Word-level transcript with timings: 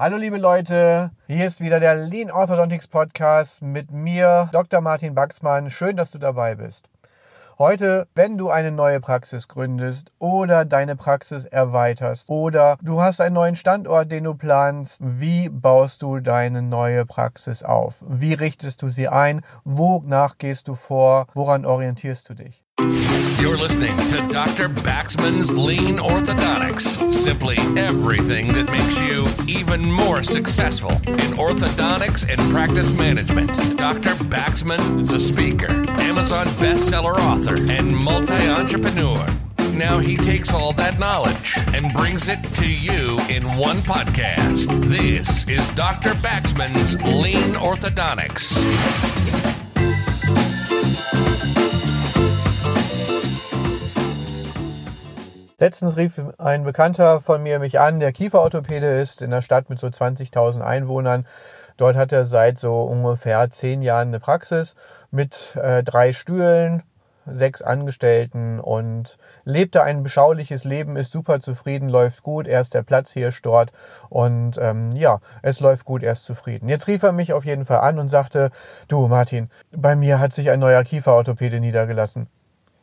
Hallo 0.00 0.16
liebe 0.16 0.36
Leute, 0.36 1.10
hier 1.26 1.44
ist 1.48 1.60
wieder 1.60 1.80
der 1.80 1.96
Lean 1.96 2.30
Orthodontics 2.30 2.86
Podcast 2.86 3.62
mit 3.62 3.90
mir, 3.90 4.48
Dr. 4.52 4.80
Martin 4.80 5.16
Baxmann. 5.16 5.70
Schön, 5.70 5.96
dass 5.96 6.12
du 6.12 6.18
dabei 6.18 6.54
bist. 6.54 6.88
Heute, 7.58 8.06
wenn 8.14 8.38
du 8.38 8.48
eine 8.48 8.70
neue 8.70 9.00
Praxis 9.00 9.48
gründest 9.48 10.12
oder 10.20 10.64
deine 10.64 10.94
Praxis 10.94 11.46
erweiterst 11.46 12.28
oder 12.28 12.78
du 12.80 13.00
hast 13.00 13.20
einen 13.20 13.34
neuen 13.34 13.56
Standort, 13.56 14.12
den 14.12 14.22
du 14.22 14.34
planst, 14.34 15.00
wie 15.02 15.48
baust 15.48 16.02
du 16.02 16.20
deine 16.20 16.62
neue 16.62 17.04
Praxis 17.04 17.64
auf? 17.64 18.04
Wie 18.06 18.34
richtest 18.34 18.82
du 18.82 18.90
sie 18.90 19.08
ein? 19.08 19.40
Wonach 19.64 20.38
gehst 20.38 20.68
du 20.68 20.74
vor? 20.74 21.26
Woran 21.34 21.66
orientierst 21.66 22.28
du 22.28 22.34
dich? 22.34 22.62
You're 23.40 23.56
listening 23.56 23.96
to 24.08 24.26
Dr. 24.32 24.68
Baxman's 24.68 25.52
Lean 25.52 25.98
Orthodontics. 25.98 27.12
Simply 27.12 27.56
everything 27.76 28.52
that 28.52 28.66
makes 28.70 29.00
you 29.00 29.28
even 29.46 29.88
more 29.90 30.24
successful 30.24 30.90
in 30.90 31.36
orthodontics 31.38 32.28
and 32.28 32.40
practice 32.50 32.92
management. 32.92 33.54
Dr. 33.78 34.14
Baxman 34.24 35.00
is 35.00 35.12
a 35.12 35.20
speaker, 35.20 35.70
Amazon 36.00 36.46
bestseller 36.58 37.16
author, 37.16 37.56
and 37.70 37.96
multi 37.96 38.34
entrepreneur. 38.34 39.24
Now 39.72 40.00
he 40.00 40.16
takes 40.16 40.52
all 40.52 40.72
that 40.72 40.98
knowledge 40.98 41.54
and 41.72 41.94
brings 41.94 42.26
it 42.26 42.42
to 42.56 42.68
you 42.68 43.20
in 43.30 43.44
one 43.56 43.76
podcast. 43.78 44.66
This 44.86 45.48
is 45.48 45.68
Dr. 45.76 46.10
Baxman's 46.14 47.00
Lean 47.02 47.54
Orthodontics. 47.54 49.47
Letztens 55.60 55.96
rief 55.96 56.20
ein 56.38 56.62
Bekannter 56.62 57.20
von 57.20 57.42
mir 57.42 57.58
mich 57.58 57.80
an, 57.80 57.98
der 57.98 58.12
Kieferorthopäde 58.12 59.00
ist 59.00 59.22
in 59.22 59.32
einer 59.32 59.42
Stadt 59.42 59.68
mit 59.68 59.80
so 59.80 59.88
20.000 59.88 60.60
Einwohnern. 60.60 61.26
Dort 61.76 61.96
hat 61.96 62.12
er 62.12 62.26
seit 62.26 62.60
so 62.60 62.82
ungefähr 62.82 63.50
zehn 63.50 63.82
Jahren 63.82 64.08
eine 64.08 64.20
Praxis 64.20 64.76
mit 65.10 65.56
äh, 65.56 65.82
drei 65.82 66.12
Stühlen, 66.12 66.84
sechs 67.26 67.60
Angestellten 67.60 68.60
und 68.60 69.18
lebt 69.44 69.74
da 69.74 69.82
ein 69.82 70.04
beschauliches 70.04 70.62
Leben, 70.62 70.94
ist 70.94 71.10
super 71.10 71.40
zufrieden, 71.40 71.88
läuft 71.88 72.22
gut, 72.22 72.46
er 72.46 72.60
ist 72.60 72.74
der 72.74 72.82
Platzhirsch 72.84 73.42
dort 73.42 73.72
und 74.10 74.58
ähm, 74.58 74.92
ja, 74.92 75.20
es 75.42 75.58
läuft 75.58 75.84
gut, 75.84 76.04
er 76.04 76.12
ist 76.12 76.24
zufrieden. 76.24 76.68
Jetzt 76.68 76.86
rief 76.86 77.02
er 77.02 77.10
mich 77.10 77.32
auf 77.32 77.44
jeden 77.44 77.64
Fall 77.64 77.80
an 77.80 77.98
und 77.98 78.06
sagte, 78.06 78.52
du 78.86 79.08
Martin, 79.08 79.50
bei 79.72 79.96
mir 79.96 80.20
hat 80.20 80.32
sich 80.32 80.50
ein 80.50 80.60
neuer 80.60 80.84
Kieferorthopäde 80.84 81.58
niedergelassen. 81.58 82.28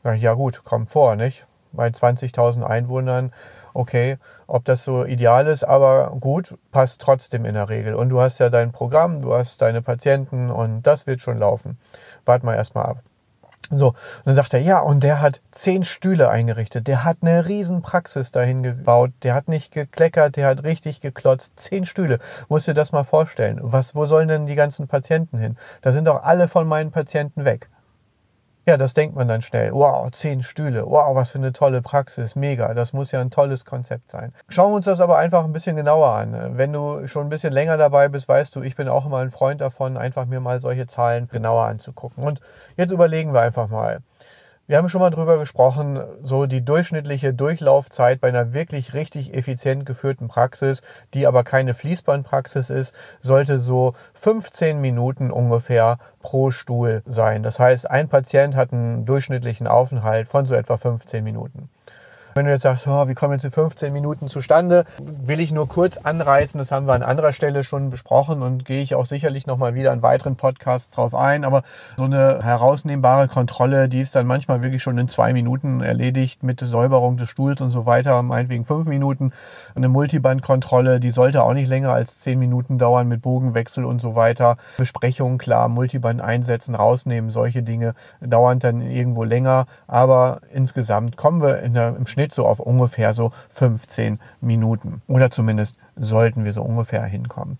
Ja 0.03 0.33
gut, 0.33 0.66
kommt 0.66 0.89
vor, 0.89 1.16
nicht? 1.16 1.44
Bei 1.75 1.87
20.000 1.87 2.63
Einwohnern, 2.63 3.31
okay, 3.73 4.17
ob 4.47 4.65
das 4.65 4.83
so 4.83 5.05
ideal 5.05 5.47
ist, 5.47 5.63
aber 5.63 6.15
gut, 6.19 6.55
passt 6.71 7.01
trotzdem 7.01 7.45
in 7.45 7.55
der 7.55 7.69
Regel. 7.69 7.95
Und 7.95 8.09
du 8.09 8.21
hast 8.21 8.39
ja 8.39 8.49
dein 8.49 8.71
Programm, 8.71 9.21
du 9.21 9.33
hast 9.33 9.61
deine 9.61 9.81
Patienten 9.81 10.49
und 10.49 10.83
das 10.83 11.07
wird 11.07 11.21
schon 11.21 11.39
laufen. 11.39 11.77
Wart 12.25 12.43
mal 12.43 12.55
erstmal 12.55 12.85
ab. 12.85 12.97
So, 13.71 13.89
und 13.89 13.95
dann 14.25 14.35
sagt 14.35 14.53
er, 14.53 14.59
ja, 14.59 14.79
und 14.79 15.01
der 15.01 15.21
hat 15.21 15.41
zehn 15.51 15.83
Stühle 15.83 16.29
eingerichtet, 16.29 16.87
der 16.87 17.03
hat 17.03 17.17
eine 17.21 17.47
riesen 17.47 17.81
Praxis 17.81 18.31
dahin 18.31 18.61
gebaut, 18.61 19.11
der 19.23 19.33
hat 19.33 19.47
nicht 19.47 19.71
gekleckert, 19.71 20.35
der 20.35 20.47
hat 20.47 20.63
richtig 20.63 21.01
geklotzt, 21.01 21.59
zehn 21.59 21.85
Stühle. 21.85 22.19
Musst 22.47 22.67
dir 22.67 22.75
das 22.75 22.91
mal 22.91 23.03
vorstellen. 23.03 23.59
Was, 23.61 23.95
wo 23.95 24.05
sollen 24.05 24.27
denn 24.27 24.45
die 24.45 24.55
ganzen 24.55 24.87
Patienten 24.87 25.39
hin? 25.39 25.57
Da 25.81 25.91
sind 25.91 26.05
doch 26.05 26.23
alle 26.23 26.47
von 26.47 26.67
meinen 26.67 26.91
Patienten 26.91 27.43
weg. 27.43 27.69
Ja, 28.67 28.77
das 28.77 28.95
denkt 28.95 29.16
man 29.16 29.27
dann 29.27 29.44
schnell. 29.44 29.71
Wow, 29.73 30.09
zehn 30.09 30.41
Stühle. 30.41 30.88
Wow, 30.88 31.16
was 31.16 31.31
für 31.31 31.38
eine 31.38 31.53
tolle 31.53 31.83
Praxis. 31.83 32.35
Mega. 32.35 32.73
Das 32.73 32.94
muss 32.94 33.11
ja 33.11 33.21
ein 33.21 33.30
tolles 33.30 33.63
Konzept 33.63 34.09
sein. 34.09 34.33
Schauen 34.49 34.71
wir 34.71 34.77
uns 34.77 34.85
das 34.85 35.02
aber 35.02 35.19
einfach 35.19 35.44
ein 35.44 35.53
bisschen 35.53 35.75
genauer 35.75 36.09
an. 36.09 36.58
Wenn 36.58 36.73
du 36.73 37.05
schon 37.05 37.27
ein 37.27 37.30
bisschen 37.30 37.53
länger 37.53 37.77
dabei 37.77 38.08
bist, 38.08 38.27
weißt 38.27 38.55
du, 38.55 38.63
ich 38.63 38.75
bin 38.75 38.88
auch 38.88 39.05
immer 39.05 39.19
ein 39.19 39.30
Freund 39.30 39.61
davon, 39.61 39.97
einfach 39.97 40.25
mir 40.25 40.39
mal 40.39 40.59
solche 40.61 40.88
Zahlen 40.88 41.27
genauer 41.31 41.66
anzugucken. 41.66 42.23
Und 42.23 42.41
jetzt 42.75 42.89
überlegen 42.91 43.36
wir 43.36 43.41
einfach 43.41 43.69
mal. 43.69 43.99
Wir 44.67 44.77
haben 44.80 44.89
schon 44.89 45.02
mal 45.02 45.11
drüber 45.11 45.37
gesprochen, 45.37 46.02
so 46.23 46.48
die 46.48 46.65
durchschnittliche 46.65 47.36
Durchlaufzeit 47.36 48.20
bei 48.20 48.30
einer 48.30 48.52
wirklich 48.52 48.95
richtig 48.95 49.36
effizient 49.36 49.86
geführten 49.86 50.27
Praxis, 50.27 50.81
die 51.14 51.27
aber 51.27 51.43
keine 51.43 51.76
Fließbandpraxis 51.76 52.71
ist, 52.71 52.92
sollte 53.21 53.59
so 53.59 53.93
15 54.15 54.81
Minuten 54.81 55.30
ungefähr 55.30 55.99
pro 56.20 56.49
Stuhl 56.49 57.03
sein. 57.05 57.43
Das 57.43 57.59
heißt, 57.59 57.92
ein 57.92 58.09
Patient 58.09 58.55
hat 58.55 58.73
einen 58.73 59.05
durchschnittlichen 59.05 59.67
Aufenthalt 59.67 60.27
von 60.27 60.48
so 60.48 60.55
etwa 60.55 60.77
15 60.77 61.23
Minuten. 61.23 61.70
Wenn 62.37 62.47
du 62.47 62.51
jetzt 62.51 62.63
sagst, 62.63 62.85
oh, 62.85 63.07
wie 63.07 63.13
kommen 63.13 63.31
jetzt 63.31 63.45
die 63.45 63.49
15 63.49 63.93
Minuten 63.93 64.27
zustande, 64.27 64.83
will 65.01 65.39
ich 65.39 65.53
nur 65.53 65.69
kurz 65.69 65.95
anreißen. 65.95 66.57
Das 66.57 66.69
haben 66.69 66.85
wir 66.85 66.91
an 66.91 67.01
anderer 67.01 67.31
Stelle 67.31 67.63
schon 67.63 67.89
besprochen 67.89 68.41
und 68.41 68.65
gehe 68.65 68.81
ich 68.81 68.93
auch 68.93 69.05
sicherlich 69.05 69.47
nochmal 69.47 69.73
wieder 69.73 69.93
in 69.93 70.01
weiteren 70.01 70.35
Podcasts 70.35 70.93
drauf 70.93 71.15
ein. 71.15 71.45
Aber 71.45 71.63
so 71.95 72.03
eine 72.03 72.43
herausnehmbare 72.43 73.29
Kontrolle, 73.29 73.87
die 73.87 74.01
ist 74.01 74.15
dann 74.15 74.27
manchmal 74.27 74.61
wirklich 74.61 74.83
schon 74.83 74.97
in 74.97 75.07
zwei 75.07 75.31
Minuten 75.31 75.79
erledigt 75.79 76.43
mit 76.43 76.59
Säuberung 76.59 77.15
des 77.15 77.29
Stuhls 77.29 77.61
und 77.61 77.69
so 77.69 77.85
weiter, 77.85 78.21
meinetwegen 78.21 78.65
fünf 78.65 78.85
Minuten. 78.85 79.31
Eine 79.73 79.87
Multibandkontrolle, 79.87 80.99
die 80.99 81.11
sollte 81.11 81.41
auch 81.41 81.53
nicht 81.53 81.69
länger 81.69 81.93
als 81.93 82.19
zehn 82.19 82.37
Minuten 82.37 82.77
dauern 82.77 83.07
mit 83.07 83.21
Bogenwechsel 83.21 83.85
und 83.85 84.02
so 84.02 84.15
weiter. 84.15 84.57
Besprechungen, 84.75 85.37
klar, 85.37 85.69
Multiband 85.69 86.19
einsetzen, 86.19 86.75
rausnehmen, 86.75 87.29
solche 87.29 87.63
Dinge 87.63 87.93
dauern 88.19 88.59
dann 88.59 88.81
irgendwo 88.81 89.23
länger. 89.23 89.67
Aber 89.87 90.41
insgesamt 90.52 91.15
kommen 91.15 91.41
wir 91.41 91.59
in 91.59 91.73
der, 91.73 91.95
im 91.95 92.05
Schnitt 92.05 92.24
Schnitt 92.25 92.33
so 92.33 92.47
auf 92.47 92.59
ungefähr 92.59 93.13
so 93.13 93.31
15 93.49 94.19
Minuten. 94.41 95.02
Oder 95.08 95.30
zumindest 95.30 95.77
sollten 95.95 96.43
wir 96.43 96.53
so 96.53 96.63
ungefähr 96.63 97.03
hinkommen. 97.03 97.58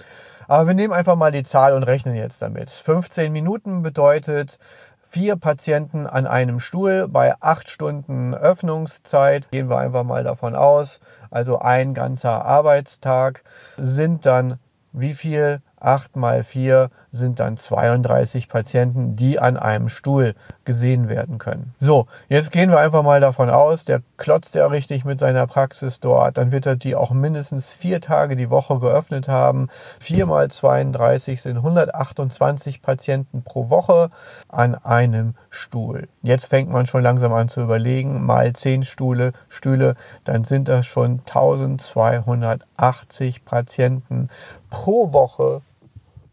Aber 0.48 0.68
wir 0.68 0.74
nehmen 0.74 0.94
einfach 0.94 1.16
mal 1.16 1.32
die 1.32 1.44
Zahl 1.44 1.74
und 1.74 1.84
rechnen 1.84 2.16
jetzt 2.16 2.42
damit. 2.42 2.70
15 2.70 3.32
Minuten 3.32 3.84
bedeutet 3.84 4.58
vier 5.02 5.36
Patienten 5.36 6.08
an 6.08 6.26
einem 6.26 6.60
Stuhl 6.60 7.08
bei 7.08 7.36
acht 7.40 7.70
Stunden 7.70 8.34
Öffnungszeit. 8.34 9.50
Gehen 9.52 9.70
wir 9.70 9.78
einfach 9.78 10.04
mal 10.04 10.24
davon 10.24 10.56
aus. 10.56 11.00
Also 11.30 11.60
ein 11.60 11.94
ganzer 11.94 12.44
Arbeitstag 12.44 13.44
sind 13.78 14.26
dann 14.26 14.60
wie 14.94 15.14
viel? 15.14 15.62
8 15.86 16.16
mal 16.16 16.44
4 16.44 16.90
sind 17.12 17.40
dann 17.40 17.58
32 17.58 18.50
Patienten, 18.50 19.16
die 19.16 19.40
an 19.40 19.58
einem 19.58 19.88
Stuhl 19.88 20.34
gesehen 20.66 21.10
werden 21.10 21.38
können. 21.38 21.74
So, 21.80 22.08
jetzt 22.28 22.52
gehen 22.52 22.72
wir 22.72 22.80
einfach 22.80 23.04
mal 23.04 23.22
davon 23.22 23.50
aus, 23.50 23.86
der 23.86 24.02
klotzt 24.18 24.56
ja 24.56 24.68
richtig 24.68 25.06
mit 25.06 25.20
seiner 25.20 25.48
Praxis 25.48 26.00
dort, 26.00 26.38
dann 26.38 26.52
wird 26.52 26.66
er 26.66 26.76
die 26.76 26.96
auch 26.96 27.12
mindestens 27.12 27.72
vier 27.72 28.02
Tage 28.02 28.36
die 28.36 28.50
Woche 28.50 28.80
geöffnet 28.80 29.28
haben. 29.28 29.70
4 30.00 30.26
mal 30.26 30.50
32 30.50 31.42
sind 31.42 31.58
128 31.58 32.82
Patienten 32.82 33.44
pro 33.44 33.70
Woche 33.70 34.10
an 34.50 34.76
einem 34.76 35.36
Stuhl. 35.50 36.08
Jetzt 36.22 36.48
fängt 36.48 36.72
man 36.72 36.86
schon 36.86 37.04
langsam 37.04 37.34
an 37.34 37.48
zu 37.48 37.62
überlegen, 37.62 38.26
mal 38.26 38.54
10 38.54 38.84
Stühle, 38.84 39.34
Stühle, 39.50 39.96
dann 40.24 40.44
sind 40.44 40.68
das 40.68 40.86
schon 40.86 41.20
1280 41.20 43.46
Patienten 43.46 44.30
pro 44.70 45.14
Woche 45.14 45.62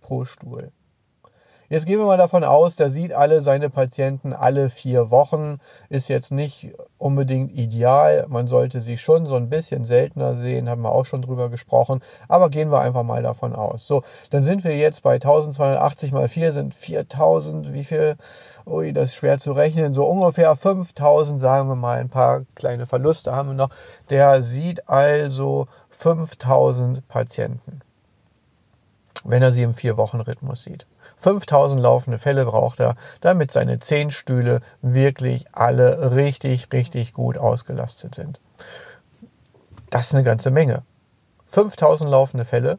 pro 0.03 0.25
Stuhl. 0.25 0.73
Jetzt 1.73 1.87
gehen 1.87 1.99
wir 1.99 2.05
mal 2.05 2.19
davon 2.19 2.45
aus, 2.45 2.77
der 2.77 2.91
sieht 2.91 3.15
alle 3.15 3.41
seine 3.41 3.71
Patienten 3.71 4.35
alle 4.35 4.69
vier 4.69 5.11
Wochen. 5.11 5.59
Ist 5.89 6.09
jetzt 6.09 6.31
nicht 6.31 6.75
unbedingt 6.99 7.51
ideal. 7.51 8.27
Man 8.29 8.47
sollte 8.47 8.83
sie 8.83 8.99
schon 8.99 9.25
so 9.25 9.37
ein 9.37 9.49
bisschen 9.49 9.87
seltener 9.87 10.35
sehen, 10.35 10.69
haben 10.69 10.83
wir 10.83 10.93
auch 10.93 11.07
schon 11.07 11.23
drüber 11.23 11.49
gesprochen. 11.49 12.01
Aber 12.29 12.51
gehen 12.51 12.71
wir 12.71 12.83
einfach 12.83 13.05
mal 13.05 13.23
davon 13.23 13.55
aus. 13.55 13.87
So, 13.87 14.03
dann 14.29 14.43
sind 14.43 14.65
wir 14.65 14.77
jetzt 14.77 15.03
bei 15.03 15.15
1280 15.15 16.13
mal 16.13 16.29
4 16.29 16.53
sind 16.53 16.75
4000. 16.75 17.73
Wie 17.73 17.85
viel? 17.85 18.17
Ui, 18.67 18.93
das 18.93 19.09
ist 19.09 19.15
schwer 19.15 19.39
zu 19.39 19.53
rechnen. 19.53 19.95
So 19.95 20.05
ungefähr 20.05 20.55
5000, 20.55 21.41
sagen 21.41 21.71
wir 21.71 21.75
mal. 21.75 22.01
Ein 22.01 22.11
paar 22.11 22.43
kleine 22.55 22.85
Verluste 22.85 23.35
haben 23.35 23.49
wir 23.49 23.55
noch. 23.55 23.71
Der 24.11 24.43
sieht 24.43 24.91
also 24.91 25.69
5000 25.89 27.09
Patienten 27.09 27.81
wenn 29.25 29.43
er 29.43 29.53
sie 29.53 29.63
im 29.63 29.75
Vier-Wochen-Rhythmus 29.75 30.63
sieht. 30.63 30.87
5000 31.17 31.81
laufende 31.81 32.19
Fälle 32.19 32.45
braucht 32.45 32.81
er, 32.81 32.97
damit 33.21 33.53
seine 33.53 33.79
10 33.79 34.11
Stühle 34.11 34.61
wirklich 34.81 35.47
alle 35.53 36.15
richtig, 36.15 36.73
richtig 36.73 37.13
gut 37.13 37.39
ausgelastet 37.39 38.15
sind. 38.15 38.41
Das 39.91 40.07
ist 40.07 40.15
eine 40.15 40.25
ganze 40.25 40.51
Menge. 40.51 40.83
5000 41.47 42.09
laufende 42.09 42.45
Fälle, 42.45 42.79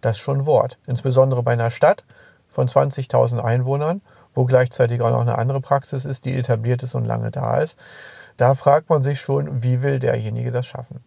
das 0.00 0.18
ist 0.18 0.22
schon 0.22 0.46
Wort. 0.46 0.78
Insbesondere 0.86 1.42
bei 1.42 1.52
einer 1.52 1.70
Stadt 1.70 2.04
von 2.48 2.68
20.000 2.68 3.42
Einwohnern, 3.42 4.00
wo 4.32 4.44
gleichzeitig 4.44 5.00
auch 5.00 5.10
noch 5.10 5.20
eine 5.20 5.38
andere 5.38 5.60
Praxis 5.60 6.04
ist, 6.04 6.24
die 6.24 6.36
etabliert 6.36 6.82
ist 6.82 6.94
und 6.94 7.04
lange 7.04 7.30
da 7.30 7.58
ist. 7.58 7.76
Da 8.36 8.54
fragt 8.54 8.88
man 8.88 9.02
sich 9.02 9.20
schon, 9.20 9.62
wie 9.62 9.82
will 9.82 9.98
derjenige 9.98 10.50
das 10.50 10.66
schaffen? 10.66 11.04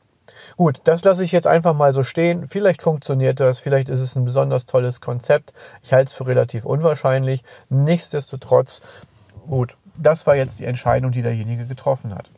Gut, 0.56 0.82
das 0.86 1.04
lasse 1.04 1.24
ich 1.24 1.32
jetzt 1.32 1.48
einfach 1.48 1.74
mal 1.74 1.94
so 1.94 2.04
stehen. 2.04 2.48
Vielleicht 2.48 2.82
funktioniert 2.82 3.40
das, 3.40 3.60
vielleicht 3.60 3.90
ist 3.90 4.00
es 4.00 4.16
ein 4.16 4.26
besonders 4.26 4.66
tolles 4.66 5.02
Konzept. 5.02 5.54
Ich 5.84 5.94
halte 5.94 6.08
es 6.08 6.14
für 6.14 6.28
relativ 6.28 6.66
unwahrscheinlich. 6.66 7.44
Nichtsdestotrotz, 7.70 8.82
gut, 9.48 9.76
das 10.00 10.26
war 10.28 10.36
jetzt 10.36 10.60
die 10.60 10.66
Entscheidung, 10.66 11.12
die 11.12 11.22
derjenige 11.22 11.66
getroffen 11.66 12.16
hat. 12.16 12.30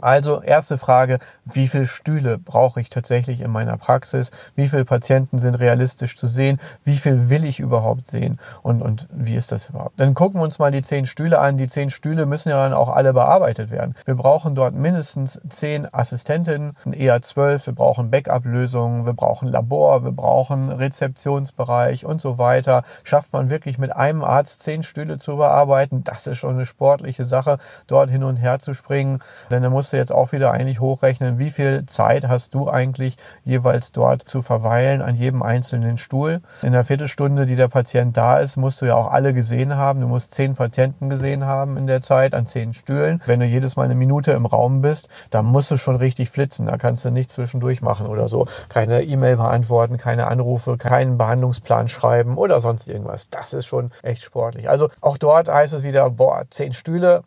Also 0.00 0.42
erste 0.42 0.78
Frage, 0.78 1.18
wie 1.44 1.68
viele 1.68 1.86
Stühle 1.86 2.38
brauche 2.38 2.80
ich 2.80 2.90
tatsächlich 2.90 3.40
in 3.40 3.50
meiner 3.50 3.76
Praxis? 3.76 4.30
Wie 4.54 4.68
viele 4.68 4.84
Patienten 4.84 5.38
sind 5.38 5.54
realistisch 5.54 6.16
zu 6.16 6.26
sehen? 6.26 6.60
Wie 6.84 6.96
viel 6.96 7.30
will 7.30 7.44
ich 7.44 7.60
überhaupt 7.60 8.06
sehen? 8.06 8.38
Und, 8.62 8.82
und 8.82 9.08
wie 9.10 9.34
ist 9.34 9.52
das 9.52 9.68
überhaupt? 9.68 9.98
Dann 9.98 10.14
gucken 10.14 10.40
wir 10.40 10.44
uns 10.44 10.58
mal 10.58 10.70
die 10.70 10.82
zehn 10.82 11.06
Stühle 11.06 11.38
an. 11.38 11.56
Die 11.56 11.68
zehn 11.68 11.90
Stühle 11.90 12.26
müssen 12.26 12.50
ja 12.50 12.62
dann 12.62 12.74
auch 12.74 12.88
alle 12.88 13.12
bearbeitet 13.12 13.70
werden. 13.70 13.94
Wir 14.04 14.14
brauchen 14.14 14.54
dort 14.54 14.74
mindestens 14.74 15.40
zehn 15.48 15.92
Assistentinnen, 15.92 16.76
eher 16.92 17.22
zwölf. 17.22 17.66
Wir 17.66 17.74
brauchen 17.74 18.10
Backup-Lösungen, 18.10 19.06
wir 19.06 19.14
brauchen 19.14 19.48
Labor, 19.48 20.04
wir 20.04 20.12
brauchen 20.12 20.70
Rezeptionsbereich 20.70 22.04
und 22.04 22.20
so 22.20 22.38
weiter. 22.38 22.82
Schafft 23.04 23.32
man 23.32 23.50
wirklich 23.50 23.78
mit 23.78 23.94
einem 23.94 24.24
Arzt 24.24 24.62
zehn 24.62 24.82
Stühle 24.82 25.18
zu 25.18 25.36
bearbeiten? 25.36 26.04
Das 26.04 26.26
ist 26.26 26.38
schon 26.38 26.54
eine 26.54 26.66
sportliche 26.66 27.24
Sache, 27.24 27.58
dort 27.86 28.10
hin 28.10 28.24
und 28.24 28.36
her 28.36 28.58
zu 28.58 28.74
springen. 28.74 29.20
Denn 29.50 29.62
da 29.62 29.70
muss 29.70 29.85
musst 29.86 29.92
du 29.92 29.98
jetzt 29.98 30.12
auch 30.12 30.32
wieder 30.32 30.50
eigentlich 30.50 30.80
hochrechnen, 30.80 31.38
wie 31.38 31.50
viel 31.50 31.86
Zeit 31.86 32.26
hast 32.26 32.54
du 32.54 32.68
eigentlich 32.68 33.14
jeweils 33.44 33.92
dort 33.92 34.28
zu 34.28 34.42
verweilen 34.42 35.00
an 35.00 35.14
jedem 35.14 35.44
einzelnen 35.44 35.96
Stuhl. 35.96 36.40
In 36.62 36.72
der 36.72 36.84
Viertelstunde, 36.84 37.46
die 37.46 37.54
der 37.54 37.68
Patient 37.68 38.16
da 38.16 38.40
ist, 38.40 38.56
musst 38.56 38.80
du 38.80 38.86
ja 38.86 38.96
auch 38.96 39.12
alle 39.12 39.32
gesehen 39.32 39.76
haben. 39.76 40.00
Du 40.00 40.08
musst 40.08 40.34
zehn 40.34 40.56
Patienten 40.56 41.08
gesehen 41.08 41.44
haben 41.44 41.76
in 41.76 41.86
der 41.86 42.02
Zeit 42.02 42.34
an 42.34 42.48
zehn 42.48 42.72
Stühlen. 42.72 43.22
Wenn 43.26 43.38
du 43.38 43.46
jedes 43.46 43.76
Mal 43.76 43.84
eine 43.84 43.94
Minute 43.94 44.32
im 44.32 44.44
Raum 44.44 44.80
bist, 44.80 45.08
dann 45.30 45.44
musst 45.44 45.70
du 45.70 45.76
schon 45.76 45.94
richtig 45.94 46.30
flitzen. 46.30 46.66
Da 46.66 46.78
kannst 46.78 47.04
du 47.04 47.10
nichts 47.12 47.34
zwischendurch 47.34 47.80
machen 47.80 48.08
oder 48.08 48.26
so. 48.26 48.48
Keine 48.68 49.04
E-Mail 49.04 49.36
beantworten, 49.36 49.98
keine 49.98 50.26
Anrufe, 50.26 50.78
keinen 50.78 51.16
Behandlungsplan 51.16 51.86
schreiben 51.86 52.38
oder 52.38 52.60
sonst 52.60 52.88
irgendwas. 52.88 53.28
Das 53.30 53.52
ist 53.52 53.66
schon 53.66 53.92
echt 54.02 54.24
sportlich. 54.24 54.68
Also 54.68 54.88
auch 55.00 55.16
dort 55.16 55.48
heißt 55.48 55.74
es 55.74 55.84
wieder, 55.84 56.10
boah, 56.10 56.42
zehn 56.50 56.72
Stühle, 56.72 57.22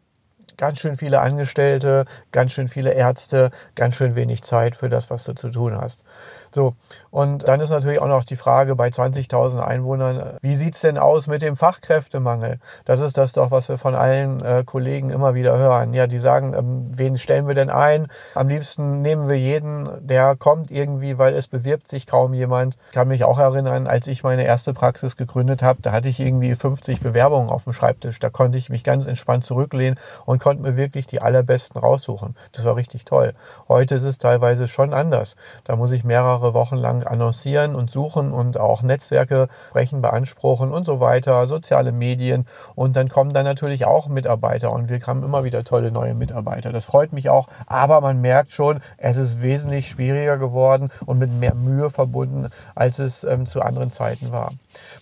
ganz 0.60 0.80
schön 0.80 0.98
viele 0.98 1.22
Angestellte, 1.22 2.06
ganz 2.34 2.52
schön 2.52 2.68
viele 2.68 2.92
Ärzte, 2.92 3.50
ganz 3.76 3.96
schön 3.96 4.16
wenig 4.16 4.44
Zeit 4.44 4.76
für 4.76 4.90
das, 4.90 5.10
was 5.10 5.24
du 5.24 5.34
zu 5.34 5.50
tun 5.50 5.78
hast. 5.80 6.04
So, 6.52 6.76
und 7.12 7.48
dann 7.48 7.60
ist 7.60 7.70
natürlich 7.70 8.02
auch 8.02 8.08
noch 8.08 8.24
die 8.24 8.36
Frage 8.36 8.76
bei 8.76 8.90
20.000 8.90 9.60
Einwohnern, 9.60 10.38
wie 10.42 10.56
sieht 10.56 10.76
es 10.76 10.82
denn 10.82 10.98
aus 10.98 11.28
mit 11.28 11.42
dem 11.42 11.56
Fachkräftemangel? 11.56 12.60
Das 12.86 13.00
ist 13.00 13.18
das 13.18 13.34
doch, 13.34 13.52
was 13.52 13.70
wir 13.70 13.78
von 13.78 13.96
allen 13.96 14.44
äh, 14.44 14.64
Kollegen 14.66 15.10
immer 15.10 15.36
wieder 15.36 15.58
hören. 15.58 15.94
Ja, 15.94 16.08
die 16.08 16.20
sagen, 16.20 16.54
ähm, 16.54 16.88
wen 16.92 17.18
stellen 17.18 17.48
wir 17.48 17.56
denn 17.56 17.70
ein? 17.70 18.08
Am 18.36 18.48
liebsten 18.48 19.02
nehmen 19.02 19.28
wir 19.28 19.38
jeden, 19.38 19.90
der 20.06 20.36
kommt 20.36 20.72
irgendwie, 20.72 21.18
weil 21.18 21.34
es 21.34 21.48
bewirbt 21.48 21.88
sich 21.88 22.08
kaum 22.08 22.34
jemand. 22.34 22.78
Ich 22.88 22.94
kann 22.94 23.08
mich 23.08 23.24
auch 23.24 23.40
erinnern, 23.40 23.88
als 23.88 24.08
ich 24.08 24.24
meine 24.24 24.44
erste 24.44 24.74
Praxis 24.74 25.18
gegründet 25.18 25.62
habe, 25.62 25.82
da 25.82 25.92
hatte 25.92 26.10
ich 26.10 26.20
irgendwie 26.20 26.56
50 26.56 27.02
Bewerbungen 27.02 27.50
auf 27.50 27.64
dem 27.64 27.74
Schreibtisch. 27.74 28.20
Da 28.20 28.30
konnte 28.30 28.58
ich 28.58 28.70
mich 28.70 28.84
ganz 28.84 29.06
entspannt 29.06 29.46
zurücklehnen 29.46 30.00
und 30.26 30.42
konnte 30.42 30.64
mir 30.64 30.78
wirklich 30.78 31.08
die 31.08 31.22
allerbesten 31.22 31.80
raussuchen. 31.80 32.36
Das 32.52 32.66
war 32.66 32.76
richtig 32.76 33.06
toll. 33.06 33.34
Heute 33.68 33.96
ist 33.96 34.04
es 34.04 34.18
teilweise 34.18 34.68
schon 34.68 34.94
anders. 34.94 35.36
Da 35.64 35.76
muss 35.76 35.92
ich 35.92 36.04
mehrere 36.04 36.39
mehrere 36.40 36.54
Wochen 36.54 36.78
lang 36.78 37.04
annoncieren 37.04 37.76
und 37.76 37.92
suchen 37.92 38.32
und 38.32 38.58
auch 38.58 38.82
Netzwerke 38.82 39.50
sprechen, 39.70 40.02
beanspruchen 40.02 40.72
und 40.72 40.86
so 40.86 41.02
weiter, 41.02 41.46
soziale 41.48 41.92
Medien. 41.92 42.46
Und 42.76 42.96
dann 42.96 43.10
kommen 43.10 43.34
dann 43.34 43.44
natürlich 43.44 43.86
auch 43.86 44.08
Mitarbeiter 44.08 44.72
und 44.72 44.90
wir 44.90 45.00
haben 45.02 45.24
immer 45.24 45.44
wieder 45.44 45.64
tolle 45.66 45.92
neue 45.92 46.14
Mitarbeiter. 46.14 46.72
Das 46.72 46.86
freut 46.86 47.12
mich 47.12 47.30
auch, 47.30 47.48
aber 47.66 48.00
man 48.00 48.22
merkt 48.22 48.54
schon, 48.54 48.80
es 48.98 49.18
ist 49.18 49.42
wesentlich 49.42 49.90
schwieriger 49.90 50.38
geworden 50.38 50.90
und 51.06 51.20
mit 51.20 51.32
mehr 51.32 51.56
Mühe 51.56 51.90
verbunden, 51.90 52.50
als 52.74 53.00
es 53.00 53.24
ähm, 53.26 53.46
zu 53.46 53.62
anderen 53.62 53.92
Zeiten 53.92 54.32
war. 54.32 54.54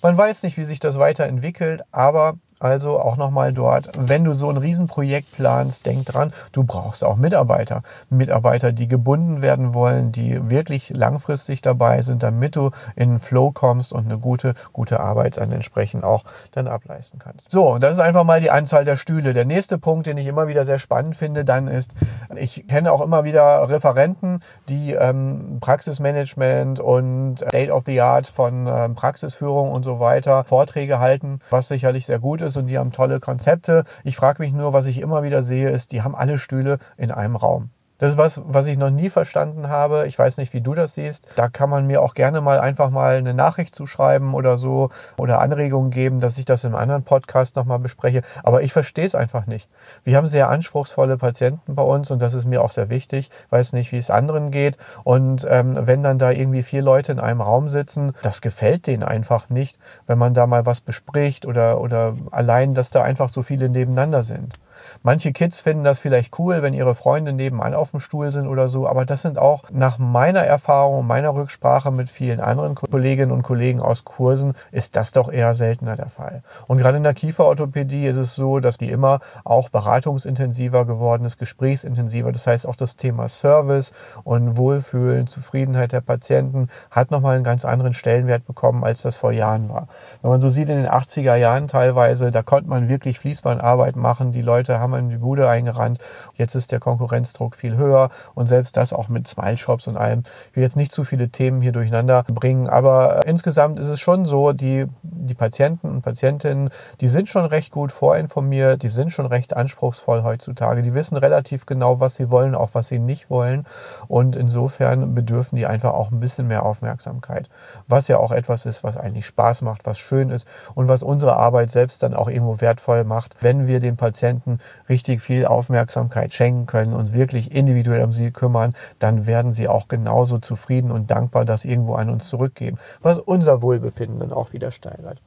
Man 0.01 0.17
weiß 0.17 0.43
nicht, 0.43 0.57
wie 0.57 0.65
sich 0.65 0.79
das 0.79 0.97
weiterentwickelt, 0.97 1.83
aber 1.91 2.35
also 2.59 2.99
auch 2.99 3.17
nochmal 3.17 3.53
dort, 3.53 3.89
wenn 3.97 4.23
du 4.23 4.33
so 4.33 4.49
ein 4.49 4.57
Riesenprojekt 4.57 5.31
planst, 5.33 5.85
denk 5.85 6.07
dran, 6.07 6.33
du 6.51 6.63
brauchst 6.63 7.03
auch 7.03 7.15
Mitarbeiter. 7.15 7.83
Mitarbeiter, 8.09 8.71
die 8.71 8.87
gebunden 8.87 9.43
werden 9.43 9.75
wollen, 9.75 10.11
die 10.11 10.49
wirklich 10.49 10.89
langfristig 10.89 11.61
dabei 11.61 12.01
sind, 12.01 12.23
damit 12.23 12.55
du 12.55 12.71
in 12.95 13.09
den 13.09 13.19
Flow 13.19 13.51
kommst 13.51 13.93
und 13.93 14.05
eine 14.05 14.17
gute, 14.17 14.55
gute 14.73 14.99
Arbeit 14.99 15.37
dann 15.37 15.51
entsprechend 15.51 16.03
auch 16.03 16.23
dann 16.51 16.67
ableisten 16.67 17.19
kannst. 17.19 17.51
So, 17.51 17.77
das 17.77 17.93
ist 17.93 17.99
einfach 17.99 18.23
mal 18.23 18.41
die 18.41 18.49
Anzahl 18.49 18.85
der 18.85 18.95
Stühle. 18.95 19.33
Der 19.33 19.45
nächste 19.45 19.77
Punkt, 19.77 20.07
den 20.07 20.17
ich 20.17 20.25
immer 20.25 20.47
wieder 20.47 20.65
sehr 20.65 20.79
spannend 20.79 21.15
finde, 21.15 21.45
dann 21.45 21.67
ist, 21.67 21.91
ich 22.35 22.67
kenne 22.67 22.91
auch 22.91 23.01
immer 23.01 23.23
wieder 23.23 23.69
Referenten, 23.69 24.39
die 24.67 24.93
ähm, 24.93 25.59
Praxismanagement 25.61 26.79
und 26.79 27.39
State 27.39 27.71
of 27.71 27.83
the 27.85 28.01
Art 28.01 28.25
von 28.25 28.65
ähm, 28.67 28.95
Praxisführung 28.95 29.71
und 29.71 29.83
so 29.83 29.99
weiter 29.99 30.43
Vorträge 30.43 30.99
halten, 30.99 31.39
was 31.51 31.67
sicherlich 31.67 32.07
sehr 32.07 32.19
gut 32.19 32.41
ist 32.41 32.46
ist 32.47 32.57
und 32.57 32.67
die 32.67 32.77
haben 32.77 32.91
tolle 32.91 33.19
Konzepte. 33.19 33.83
Ich 34.03 34.15
frage 34.15 34.41
mich 34.41 34.53
nur, 34.53 34.73
was 34.73 34.85
ich 34.85 34.99
immer 34.99 35.23
wieder 35.23 35.43
sehe, 35.43 35.69
ist, 35.69 35.91
die 35.91 36.01
haben 36.01 36.15
alle 36.15 36.37
Stühle 36.37 36.79
in 36.97 37.11
einem 37.11 37.35
Raum. 37.35 37.69
Das 37.99 38.11
ist 38.11 38.17
was, 38.17 38.41
was 38.45 38.67
ich 38.67 38.77
noch 38.77 38.91
nie 38.91 39.09
verstanden 39.09 39.69
habe. 39.69 40.05
Ich 40.07 40.17
weiß 40.17 40.37
nicht, 40.37 40.53
wie 40.53 40.61
du 40.61 40.75
das 40.75 40.93
siehst. 40.93 41.25
Da 41.35 41.49
kann 41.49 41.69
man 41.69 41.87
mir 41.87 42.01
auch 42.01 42.13
gerne 42.13 42.41
mal 42.41 42.59
einfach 42.59 42.91
mal 42.91 43.15
eine 43.15 43.33
Nachricht 43.33 43.73
zuschreiben 43.73 44.33
oder 44.33 44.57
so 44.57 44.89
oder 45.17 45.41
Anregungen 45.41 45.89
geben, 45.89 46.19
dass 46.19 46.37
ich 46.37 46.45
das 46.45 46.63
im 46.63 46.75
anderen 46.75 47.03
Podcast 47.03 47.55
nochmal 47.55 47.79
bespreche. 47.79 48.21
Aber 48.43 48.61
ich 48.61 48.71
verstehe 48.71 49.05
es 49.05 49.15
einfach 49.15 49.47
nicht. 49.47 49.67
Wir 50.03 50.15
haben 50.15 50.29
sehr 50.29 50.49
anspruchsvolle 50.49 51.17
Patienten 51.17 51.73
bei 51.73 51.81
uns 51.81 52.11
und 52.11 52.21
das 52.21 52.35
ist 52.35 52.45
mir 52.45 52.61
auch 52.61 52.71
sehr 52.71 52.89
wichtig. 52.89 53.31
Ich 53.45 53.51
weiß 53.51 53.73
nicht, 53.73 53.91
wie 53.91 53.97
es 53.97 54.11
anderen 54.11 54.51
geht. 54.51 54.77
Und 55.03 55.47
ähm, 55.49 55.77
wenn 55.79 56.03
dann 56.03 56.19
da 56.19 56.29
irgendwie 56.31 56.63
vier 56.63 56.83
Leute 56.83 57.11
in 57.11 57.19
einem 57.19 57.41
Raum 57.41 57.69
sitzen, 57.69 58.13
das 58.21 58.41
gefällt 58.41 58.85
denen 58.85 59.03
einfach 59.03 59.49
nicht, 59.49 59.77
wenn 60.05 60.19
man 60.19 60.35
da 60.35 60.45
mal 60.45 60.65
was 60.67 60.81
bespricht 60.81 61.45
oder, 61.45 61.81
oder 61.81 62.13
allein, 62.31 62.75
dass 62.75 62.91
da 62.91 63.01
einfach 63.01 63.29
so 63.29 63.41
viele 63.41 63.69
nebeneinander 63.69 64.21
sind. 64.21 64.59
Manche 65.03 65.31
Kids 65.31 65.61
finden 65.61 65.83
das 65.83 65.99
vielleicht 65.99 66.37
cool, 66.39 66.61
wenn 66.61 66.73
ihre 66.73 66.95
Freunde 66.95 67.33
nebenan 67.33 67.73
auf 67.73 67.91
dem 67.91 67.99
Stuhl 67.99 68.31
sind 68.31 68.47
oder 68.47 68.67
so, 68.67 68.87
aber 68.87 69.05
das 69.05 69.21
sind 69.21 69.37
auch 69.37 69.63
nach 69.71 69.97
meiner 69.97 70.41
Erfahrung 70.41 71.05
meiner 71.05 71.35
Rücksprache 71.35 71.91
mit 71.91 72.09
vielen 72.09 72.39
anderen 72.39 72.75
Kolleginnen 72.75 73.31
und 73.31 73.43
Kollegen 73.43 73.79
aus 73.79 74.03
Kursen, 74.05 74.53
ist 74.71 74.95
das 74.95 75.11
doch 75.11 75.31
eher 75.31 75.55
seltener 75.55 75.95
der 75.95 76.09
Fall. 76.09 76.43
Und 76.67 76.77
gerade 76.77 76.97
in 76.97 77.03
der 77.03 77.13
Kieferorthopädie 77.13 78.05
ist 78.05 78.17
es 78.17 78.35
so, 78.35 78.59
dass 78.59 78.77
die 78.77 78.89
immer 78.89 79.19
auch 79.43 79.69
beratungsintensiver 79.69 80.85
geworden 80.85 81.25
ist, 81.25 81.37
gesprächsintensiver. 81.37 82.31
Das 82.31 82.47
heißt 82.47 82.67
auch 82.67 82.75
das 82.75 82.95
Thema 82.95 83.27
Service 83.27 83.93
und 84.23 84.57
Wohlfühlen, 84.57 85.27
Zufriedenheit 85.27 85.91
der 85.91 86.01
Patienten 86.01 86.69
hat 86.91 87.11
nochmal 87.11 87.35
einen 87.35 87.43
ganz 87.43 87.65
anderen 87.65 87.93
Stellenwert 87.93 88.45
bekommen, 88.45 88.83
als 88.83 89.01
das 89.01 89.17
vor 89.17 89.31
Jahren 89.31 89.69
war. 89.69 89.87
Wenn 90.21 90.31
man 90.31 90.41
so 90.41 90.49
sieht 90.49 90.69
in 90.69 90.77
den 90.77 90.89
80er 90.89 91.35
Jahren 91.35 91.67
teilweise, 91.67 92.31
da 92.31 92.43
konnte 92.43 92.69
man 92.69 92.89
wirklich 92.89 93.19
Fließbandarbeit 93.19 93.95
machen. 93.95 94.31
Die 94.31 94.41
Leute 94.41 94.79
haben 94.79 94.86
in 94.93 95.09
die 95.09 95.17
Bude 95.17 95.49
eingerannt. 95.49 95.99
Jetzt 96.35 96.55
ist 96.55 96.71
der 96.71 96.79
Konkurrenzdruck 96.79 97.55
viel 97.55 97.77
höher 97.77 98.09
und 98.35 98.47
selbst 98.47 98.77
das 98.77 98.93
auch 98.93 99.09
mit 99.09 99.27
Smile 99.27 99.57
Shops 99.57 99.87
und 99.87 99.97
allem. 99.97 100.23
Ich 100.51 100.55
will 100.55 100.63
jetzt 100.63 100.75
nicht 100.75 100.91
zu 100.91 101.03
viele 101.03 101.29
Themen 101.29 101.61
hier 101.61 101.71
durcheinander 101.71 102.23
bringen, 102.23 102.69
aber 102.69 103.25
insgesamt 103.25 103.79
ist 103.79 103.87
es 103.87 103.99
schon 103.99 104.25
so, 104.25 104.53
die, 104.53 104.85
die 105.01 105.33
Patienten 105.33 105.89
und 105.89 106.01
Patientinnen, 106.01 106.69
die 107.01 107.07
sind 107.07 107.29
schon 107.29 107.45
recht 107.45 107.71
gut 107.71 107.91
vorinformiert, 107.91 108.83
die 108.83 108.89
sind 108.89 109.11
schon 109.11 109.25
recht 109.25 109.55
anspruchsvoll 109.55 110.23
heutzutage. 110.23 110.81
Die 110.81 110.93
wissen 110.93 111.17
relativ 111.17 111.65
genau, 111.65 111.99
was 111.99 112.15
sie 112.15 112.29
wollen, 112.31 112.55
auch 112.55 112.69
was 112.73 112.87
sie 112.87 112.99
nicht 112.99 113.29
wollen. 113.29 113.65
Und 114.07 114.35
insofern 114.35 115.13
bedürfen 115.15 115.57
die 115.57 115.65
einfach 115.65 115.93
auch 115.93 116.11
ein 116.11 116.19
bisschen 116.19 116.47
mehr 116.47 116.65
Aufmerksamkeit. 116.65 117.49
Was 117.87 118.07
ja 118.07 118.17
auch 118.17 118.31
etwas 118.31 118.65
ist, 118.65 118.83
was 118.83 118.97
eigentlich 118.97 119.25
Spaß 119.25 119.61
macht, 119.61 119.85
was 119.85 119.97
schön 119.97 120.29
ist 120.29 120.47
und 120.75 120.87
was 120.87 121.03
unsere 121.03 121.37
Arbeit 121.37 121.71
selbst 121.71 122.03
dann 122.03 122.13
auch 122.13 122.29
irgendwo 122.29 122.61
wertvoll 122.61 123.03
macht, 123.03 123.35
wenn 123.41 123.67
wir 123.67 123.79
den 123.79 123.97
Patienten 123.97 124.59
richtig 124.89 125.21
viel 125.21 125.45
Aufmerksamkeit 125.45 126.33
schenken 126.33 126.65
können, 126.65 126.93
uns 126.93 127.13
wirklich 127.13 127.51
individuell 127.51 128.03
um 128.03 128.11
sie 128.11 128.31
kümmern, 128.31 128.75
dann 128.99 129.27
werden 129.27 129.53
sie 129.53 129.67
auch 129.67 129.87
genauso 129.87 130.39
zufrieden 130.39 130.91
und 130.91 131.11
dankbar 131.11 131.45
das 131.45 131.65
irgendwo 131.65 131.95
an 131.95 132.09
uns 132.09 132.29
zurückgeben, 132.29 132.77
was 133.01 133.19
unser 133.19 133.61
Wohlbefinden 133.61 134.19
dann 134.19 134.33
auch 134.33 134.53
wieder 134.53 134.71
steigert. 134.71 135.21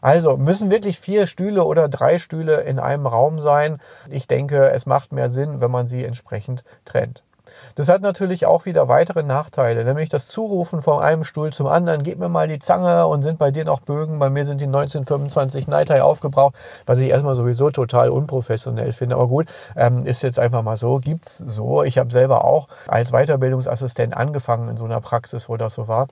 Also 0.00 0.36
müssen 0.36 0.70
wirklich 0.70 1.00
vier 1.00 1.26
Stühle 1.26 1.64
oder 1.64 1.88
drei 1.88 2.18
Stühle 2.18 2.60
in 2.62 2.78
einem 2.78 3.06
Raum 3.06 3.38
sein. 3.38 3.78
Ich 4.10 4.26
denke, 4.26 4.70
es 4.70 4.86
macht 4.86 5.12
mehr 5.12 5.30
Sinn, 5.30 5.60
wenn 5.60 5.70
man 5.70 5.86
sie 5.86 6.04
entsprechend 6.04 6.64
trennt. 6.84 7.22
Das 7.74 7.88
hat 7.88 8.02
natürlich 8.02 8.46
auch 8.46 8.64
wieder 8.64 8.88
weitere 8.88 9.22
Nachteile, 9.22 9.84
nämlich 9.84 10.08
das 10.08 10.28
Zurufen 10.28 10.82
von 10.82 11.00
einem 11.02 11.24
Stuhl 11.24 11.52
zum 11.52 11.66
anderen. 11.66 12.02
Gib 12.02 12.18
mir 12.18 12.28
mal 12.28 12.48
die 12.48 12.58
Zange 12.58 13.06
und 13.06 13.22
sind 13.22 13.38
bei 13.38 13.50
dir 13.50 13.64
noch 13.64 13.80
Bögen. 13.80 14.18
Bei 14.18 14.30
mir 14.30 14.44
sind 14.44 14.60
die 14.60 14.66
1925 14.66 15.68
Neitai 15.68 16.02
aufgebraucht, 16.02 16.54
was 16.86 16.98
ich 16.98 17.10
erstmal 17.10 17.34
sowieso 17.34 17.70
total 17.70 18.10
unprofessionell 18.10 18.92
finde. 18.92 19.16
Aber 19.16 19.28
gut, 19.28 19.46
ähm, 19.76 20.04
ist 20.06 20.22
jetzt 20.22 20.38
einfach 20.38 20.62
mal 20.62 20.76
so, 20.76 20.98
gibt's 20.98 21.38
so. 21.38 21.82
Ich 21.82 21.98
habe 21.98 22.10
selber 22.10 22.44
auch 22.44 22.68
als 22.86 23.12
Weiterbildungsassistent 23.12 24.16
angefangen 24.16 24.68
in 24.68 24.76
so 24.76 24.84
einer 24.84 25.00
Praxis, 25.00 25.48
wo 25.48 25.56
das 25.56 25.74
so 25.74 25.88
war. 25.88 26.08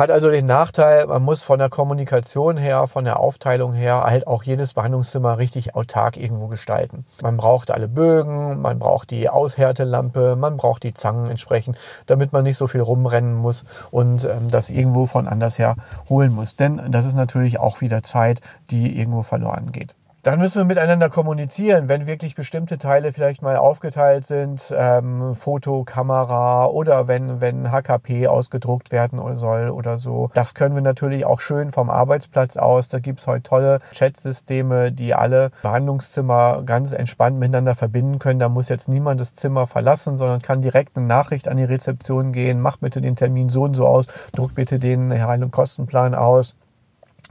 Hat 0.00 0.10
also 0.10 0.30
den 0.30 0.46
Nachteil, 0.46 1.08
man 1.08 1.22
muss 1.22 1.42
von 1.42 1.58
der 1.58 1.68
Kommunikation 1.68 2.56
her, 2.56 2.86
von 2.86 3.04
der 3.04 3.20
Aufteilung 3.20 3.74
her 3.74 4.04
halt 4.04 4.26
auch 4.26 4.42
jedes 4.42 4.72
Behandlungszimmer 4.72 5.36
richtig 5.36 5.74
autark 5.74 6.16
irgendwo 6.16 6.46
gestalten. 6.46 7.04
Man 7.20 7.36
braucht 7.36 7.70
alle 7.70 7.86
Bögen, 7.86 8.62
man 8.62 8.78
braucht 8.78 9.10
die 9.10 9.28
Aushärtelampe, 9.28 10.36
man 10.36 10.56
braucht 10.56 10.84
die 10.84 10.94
Zangen 10.94 11.28
entsprechend, 11.28 11.76
damit 12.06 12.32
man 12.32 12.44
nicht 12.44 12.56
so 12.56 12.66
viel 12.66 12.80
rumrennen 12.80 13.34
muss 13.34 13.66
und 13.90 14.24
ähm, 14.24 14.50
das 14.50 14.70
irgendwo 14.70 15.04
von 15.04 15.28
anders 15.28 15.58
her 15.58 15.76
holen 16.08 16.34
muss. 16.34 16.56
Denn 16.56 16.80
das 16.90 17.04
ist 17.04 17.14
natürlich 17.14 17.60
auch 17.60 17.82
wieder 17.82 18.02
Zeit, 18.02 18.40
die 18.70 18.98
irgendwo 18.98 19.20
verloren 19.20 19.70
geht. 19.70 19.94
Dann 20.22 20.38
müssen 20.38 20.58
wir 20.58 20.66
miteinander 20.66 21.08
kommunizieren, 21.08 21.88
wenn 21.88 22.06
wirklich 22.06 22.34
bestimmte 22.34 22.76
Teile 22.76 23.14
vielleicht 23.14 23.40
mal 23.40 23.56
aufgeteilt 23.56 24.26
sind, 24.26 24.70
ähm, 24.76 25.34
Foto, 25.34 25.82
Kamera 25.84 26.66
oder 26.66 27.08
wenn, 27.08 27.40
wenn 27.40 27.72
HKP 27.72 28.26
ausgedruckt 28.26 28.92
werden 28.92 29.18
soll 29.38 29.70
oder 29.70 29.98
so. 29.98 30.30
Das 30.34 30.52
können 30.52 30.74
wir 30.74 30.82
natürlich 30.82 31.24
auch 31.24 31.40
schön 31.40 31.70
vom 31.70 31.88
Arbeitsplatz 31.88 32.58
aus. 32.58 32.88
Da 32.88 32.98
gibt 32.98 33.20
es 33.20 33.26
heute 33.26 33.44
tolle 33.44 33.78
Chatsysteme, 33.94 34.92
die 34.92 35.14
alle 35.14 35.52
Behandlungszimmer 35.62 36.64
ganz 36.66 36.92
entspannt 36.92 37.38
miteinander 37.38 37.74
verbinden 37.74 38.18
können. 38.18 38.40
Da 38.40 38.50
muss 38.50 38.68
jetzt 38.68 38.90
niemand 38.90 39.20
das 39.20 39.34
Zimmer 39.34 39.66
verlassen, 39.66 40.18
sondern 40.18 40.42
kann 40.42 40.60
direkt 40.60 40.98
eine 40.98 41.06
Nachricht 41.06 41.48
an 41.48 41.56
die 41.56 41.64
Rezeption 41.64 42.32
gehen. 42.32 42.60
Mach 42.60 42.76
bitte 42.76 43.00
den 43.00 43.16
Termin 43.16 43.48
so 43.48 43.62
und 43.62 43.72
so 43.72 43.86
aus, 43.86 44.06
druck 44.34 44.54
bitte 44.54 44.78
den 44.78 45.10
Heil- 45.10 45.42
und 45.42 45.50
Kostenplan 45.50 46.14
aus. 46.14 46.56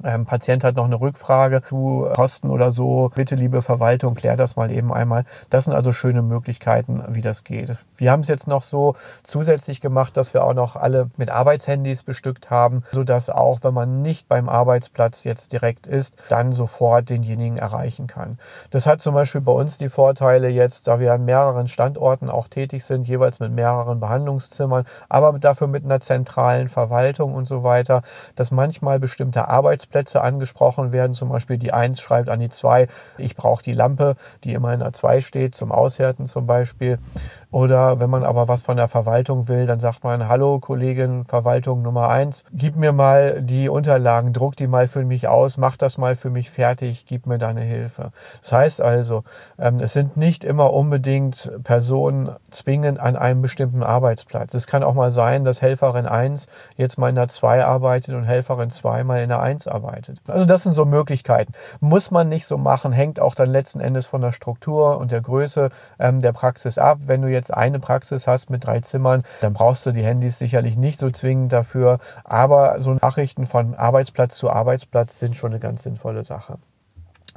Ähm, 0.04 0.26
Patient 0.26 0.64
hat 0.64 0.76
noch 0.76 0.86
eine 0.86 1.00
Rückfrage 1.00 1.62
zu 1.62 2.08
Kosten 2.16 2.50
oder 2.50 2.72
so. 2.72 3.12
Bitte, 3.16 3.36
liebe 3.36 3.62
Verwaltung, 3.62 4.16
klär 4.16 4.38
das 4.38 4.56
mal 4.56 4.72
eben 4.72 4.94
einmal. 4.94 5.26
Das 5.50 5.66
sind 5.66 5.74
also 5.74 5.94
schöne 5.94 6.22
Möglichkeiten, 6.22 7.04
wie 7.10 7.22
das 7.22 7.44
geht. 7.44 7.78
Wir 7.98 8.12
haben 8.12 8.22
es 8.22 8.30
jetzt 8.30 8.48
noch 8.48 8.64
so 8.64 8.96
zusätzlich 9.24 9.82
gemacht, 9.82 10.16
dass 10.16 10.34
wir 10.34 10.44
auch 10.46 10.54
noch 10.54 10.78
alle 10.78 11.10
mit 11.18 11.30
Arbeitshandys 11.30 12.04
bestückt 12.04 12.50
haben, 12.50 12.84
sodass 12.92 13.30
auch, 13.30 13.64
wenn 13.64 13.74
man 13.74 14.02
nicht 14.02 14.30
beim 14.30 14.48
Arbeitsplatz 14.48 15.26
jetzt 15.26 15.52
direkt 15.52 15.86
ist, 15.86 16.16
dann 16.30 16.54
sofort 16.54 17.10
denjenigen 17.10 17.58
erreichen 17.58 18.08
kann. 18.08 18.40
Das 18.72 18.86
hat 18.86 19.02
zum 19.02 19.14
Beispiel 19.14 19.42
bei 19.42 19.52
uns 19.52 19.78
die 19.78 19.90
Vorteile 19.90 20.48
jetzt, 20.48 20.88
da 20.88 21.02
wir 21.02 21.14
an 21.14 21.26
mehreren 21.26 21.68
Standorten 21.68 22.30
auch 22.30 22.48
tätig 22.48 22.86
sind, 22.86 23.08
jeweils 23.08 23.42
mit 23.42 23.52
mehreren 23.52 24.00
Behandlungszimmern, 24.00 24.86
aber 25.10 25.38
dafür 25.38 25.68
mit 25.68 25.84
einer 25.84 26.00
zentralen 26.00 26.70
Verwaltung 26.70 27.34
und 27.34 27.50
so 27.50 27.64
weiter, 27.64 28.02
dass 28.36 28.52
manchmal 28.52 29.00
bestimmte 29.00 29.50
Arbeitsplätze 29.50 29.89
angesprochen 30.22 30.92
werden. 30.92 31.14
Zum 31.14 31.30
Beispiel 31.30 31.58
die 31.58 31.74
1 31.74 32.00
schreibt 32.00 32.30
an 32.30 32.40
die 32.40 32.50
2, 32.50 32.88
ich 33.18 33.36
brauche 33.36 33.64
die 33.64 33.74
Lampe, 33.74 34.16
die 34.44 34.54
immer 34.54 34.74
in 34.74 34.80
der 34.80 34.94
2 34.94 35.22
steht, 35.22 35.56
zum 35.56 35.72
Aushärten 35.72 36.28
zum 36.28 36.46
Beispiel. 36.46 37.00
Oder 37.52 38.00
wenn 38.00 38.12
man 38.12 38.24
aber 38.24 38.48
was 38.48 38.62
von 38.62 38.78
der 38.78 38.88
Verwaltung 38.88 39.48
will, 39.48 39.66
dann 39.66 39.80
sagt 39.80 40.04
man, 40.04 40.28
hallo 40.28 40.60
Kollegin 40.60 41.24
Verwaltung 41.24 41.82
Nummer 41.82 42.08
eins, 42.10 42.44
gib 42.54 42.76
mir 42.76 42.92
mal 42.92 43.42
die 43.42 43.70
Unterlagen, 43.70 44.34
druck 44.34 44.56
die 44.56 44.68
mal 44.68 44.88
für 44.88 45.04
mich 45.04 45.28
aus, 45.28 45.58
mach 45.58 45.76
das 45.76 45.98
mal 45.98 46.16
für 46.16 46.30
mich 46.30 46.52
fertig, 46.52 47.06
gib 47.08 47.26
mir 47.26 47.40
deine 47.40 47.62
Hilfe. 47.62 48.12
Das 48.44 48.52
heißt 48.52 48.82
also, 48.82 49.24
ähm, 49.58 49.80
es 49.80 49.94
sind 49.94 50.16
nicht 50.16 50.44
immer 50.44 50.74
unbedingt 50.74 51.52
Personen 51.64 52.30
zwingend 52.52 53.00
an 53.00 53.16
einem 53.16 53.42
bestimmten 53.42 53.82
Arbeitsplatz. 53.82 54.54
Es 54.54 54.68
kann 54.68 54.84
auch 54.84 54.94
mal 54.94 55.12
sein, 55.12 55.44
dass 55.44 55.60
Helferin 55.60 56.06
1 56.06 56.48
jetzt 56.78 57.00
mal 57.00 57.10
in 57.10 57.16
der 57.16 57.30
2 57.30 57.66
arbeitet 57.66 58.14
und 58.14 58.26
Helferin 58.26 58.70
2 58.70 59.04
mal 59.04 59.24
in 59.24 59.30
der 59.30 59.42
1 59.42 59.68
arbeitet. 59.68 60.20
Also 60.28 60.46
das 60.46 60.62
sind 60.62 60.74
so 60.74 60.86
Möglichkeiten. 60.86 61.54
Muss 61.80 62.12
man 62.12 62.30
nicht 62.30 62.46
so 62.46 62.60
machen, 62.60 62.92
hängt 62.92 63.20
auch 63.20 63.34
dann 63.34 63.50
letzten 63.50 63.80
Endes 63.80 64.06
von 64.06 64.22
der 64.22 64.34
Struktur 64.34 65.00
und 65.00 65.12
der 65.12 65.22
Größe 65.22 65.70
ähm, 65.98 66.20
der 66.22 66.34
Praxis 66.34 66.78
ab. 66.78 67.00
Wenn 67.08 67.24
du 67.24 67.28
jetzt 67.28 67.39
jetzt 67.40 67.54
eine 67.54 67.80
Praxis 67.80 68.28
hast 68.28 68.50
mit 68.50 68.66
drei 68.66 68.82
Zimmern, 68.82 69.24
dann 69.42 69.54
brauchst 69.54 69.86
du 69.86 69.92
die 69.92 70.04
Handys 70.04 70.38
sicherlich 70.38 70.78
nicht 70.78 71.00
so 71.00 71.10
zwingend 71.10 71.52
dafür. 71.52 72.00
Aber 72.24 72.80
so 72.80 72.94
Nachrichten 72.94 73.46
von 73.46 73.76
Arbeitsplatz 73.76 74.38
zu 74.38 74.50
Arbeitsplatz 74.50 75.20
sind 75.20 75.36
schon 75.36 75.52
eine 75.52 75.60
ganz 75.60 75.84
sinnvolle 75.84 76.24
Sache. 76.24 76.58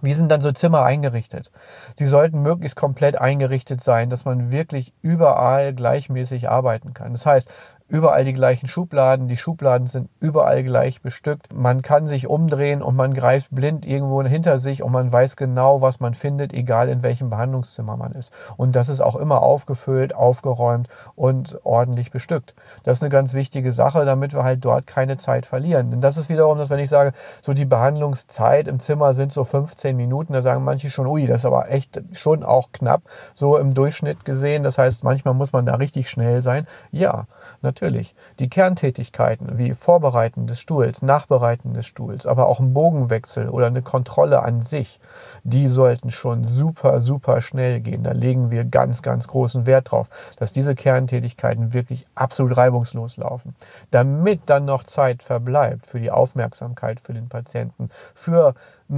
Wie 0.03 0.15
sind 0.15 0.31
dann 0.31 0.41
so 0.41 0.51
Zimmer 0.51 0.83
eingerichtet? 0.83 1.53
Sie 1.97 2.07
sollten 2.07 2.43
möglichst 2.43 2.77
komplett 2.77 3.21
eingerichtet 3.21 3.85
sein, 3.85 4.11
dass 4.11 4.25
man 4.25 4.51
wirklich 4.51 4.93
überall 5.01 5.73
gleichmäßig 5.73 6.49
arbeiten 6.49 6.93
kann. 6.93 7.13
Das 7.13 7.25
heißt, 7.25 7.49
überall 7.93 8.25
die 8.25 8.33
gleichen 8.33 8.69
Schubladen. 8.69 9.29
Die 9.29 9.37
Schubladen 9.37 9.87
sind 9.87 10.09
überall 10.19 10.65
gleich 10.65 11.03
bestückt. 11.03 11.53
Man 11.53 11.83
kann 11.83 12.07
sich 12.07 12.27
umdrehen 12.27 12.81
und 12.81 12.97
man 12.97 13.13
greift 13.13 13.55
blind 13.55 13.85
irgendwo 13.85 14.23
hinter 14.23 14.59
sich 14.59 14.83
und 14.83 14.93
man 14.93 15.13
weiß 15.13 15.37
genau, 15.37 15.83
was 15.83 16.01
man 16.01 16.15
findet, 16.15 16.55
egal 16.55 16.89
in 16.89 17.03
welchem 17.03 17.29
Behandlungszimmer 17.29 17.99
man 17.99 18.13
ist. 18.13 18.33
Und 18.57 18.77
das 18.77 18.89
ist 18.89 19.03
auch 19.03 19.15
immer 19.15 19.43
aufgefüllt, 19.43 20.15
aufgeräumt 20.15 20.89
und 21.17 21.61
ordentlich 21.65 22.11
bestückt. 22.11 22.55
Das 22.83 22.97
ist 22.97 23.03
eine 23.03 23.11
ganz 23.11 23.35
wichtige 23.35 23.75
Sache, 23.75 24.07
damit 24.07 24.33
wir 24.33 24.43
halt 24.43 24.65
dort 24.65 24.87
keine 24.87 25.19
Zeit 25.19 25.45
verlieren. 25.45 25.91
Denn 25.91 26.01
das 26.01 26.17
ist 26.17 26.31
wiederum, 26.31 26.57
dass 26.57 26.71
wenn 26.71 26.79
ich 26.79 26.89
sage, 26.89 27.13
so 27.43 27.53
die 27.53 27.67
Behandlungszeit 27.67 28.69
im 28.69 28.81
Zimmer 28.81 29.13
sind 29.13 29.35
so 29.35 29.45
15 29.45 29.95
Minuten, 29.95 30.33
da 30.33 30.41
sagen 30.41 30.65
manche 30.65 30.89
schon, 30.89 31.07
ui, 31.07 31.27
das 31.27 31.41
ist 31.41 31.47
aber 31.47 31.71
echt 31.71 32.01
schon 32.13 32.43
auch 32.43 32.73
knapp, 32.73 33.03
so 33.35 33.59
im 33.59 33.75
Durchschnitt 33.75 34.25
gesehen. 34.25 34.63
Das 34.63 34.79
heißt, 34.79 35.05
manchmal 35.05 35.35
muss 35.35 35.53
man 35.53 35.67
da 35.67 35.75
richtig 35.75 36.09
schnell 36.09 36.43
sein. 36.43 36.67
Ja, 36.91 37.27
natürlich 37.61 37.82
natürlich 37.83 38.15
die 38.39 38.49
Kerntätigkeiten 38.49 39.59
wie 39.59 39.75
Vorbereiten 39.75 40.47
des 40.47 40.61
Stuhls, 40.61 41.03
Nachbereiten 41.03 41.75
des 41.75 41.85
Stuhls, 41.85 42.27
aber 42.27 42.47
auch 42.47 42.61
ein 42.61 42.73
Bogenwechsel 42.73 43.49
oder 43.49 43.67
eine 43.67 43.83
Kontrolle 43.83 44.43
an 44.43 44.63
sich, 44.63 45.01
die 45.43 45.67
sollten 45.67 46.13
schon 46.13 46.47
super, 46.47 47.01
super 47.01 47.41
schnell 47.41 47.81
gehen. 47.81 48.05
Da 48.05 48.13
legen 48.13 48.53
wir 48.53 48.65
ganz, 48.65 49.03
ganz 49.03 49.27
großen 49.27 49.67
Wert 49.67 49.91
drauf, 49.91 50.09
dass 50.37 50.53
diese 50.53 50.77
Kerntätigkeiten 50.77 51.75
wirklich 51.75 52.07
absolut 52.15 52.57
reibungslos 52.57 53.17
laufen. 53.17 53.57
Damit 53.91 54.43
dann 54.47 54.65
noch 54.65 54.85
Zeit 54.85 55.25
verbleibt 55.25 55.87
für 55.87 55.99
die 55.99 56.13
Aufmerksamkeit 56.13 57.01
für 57.01 57.15
den 57.15 57.29
Patienten, 57.29 57.89
für 58.15 58.55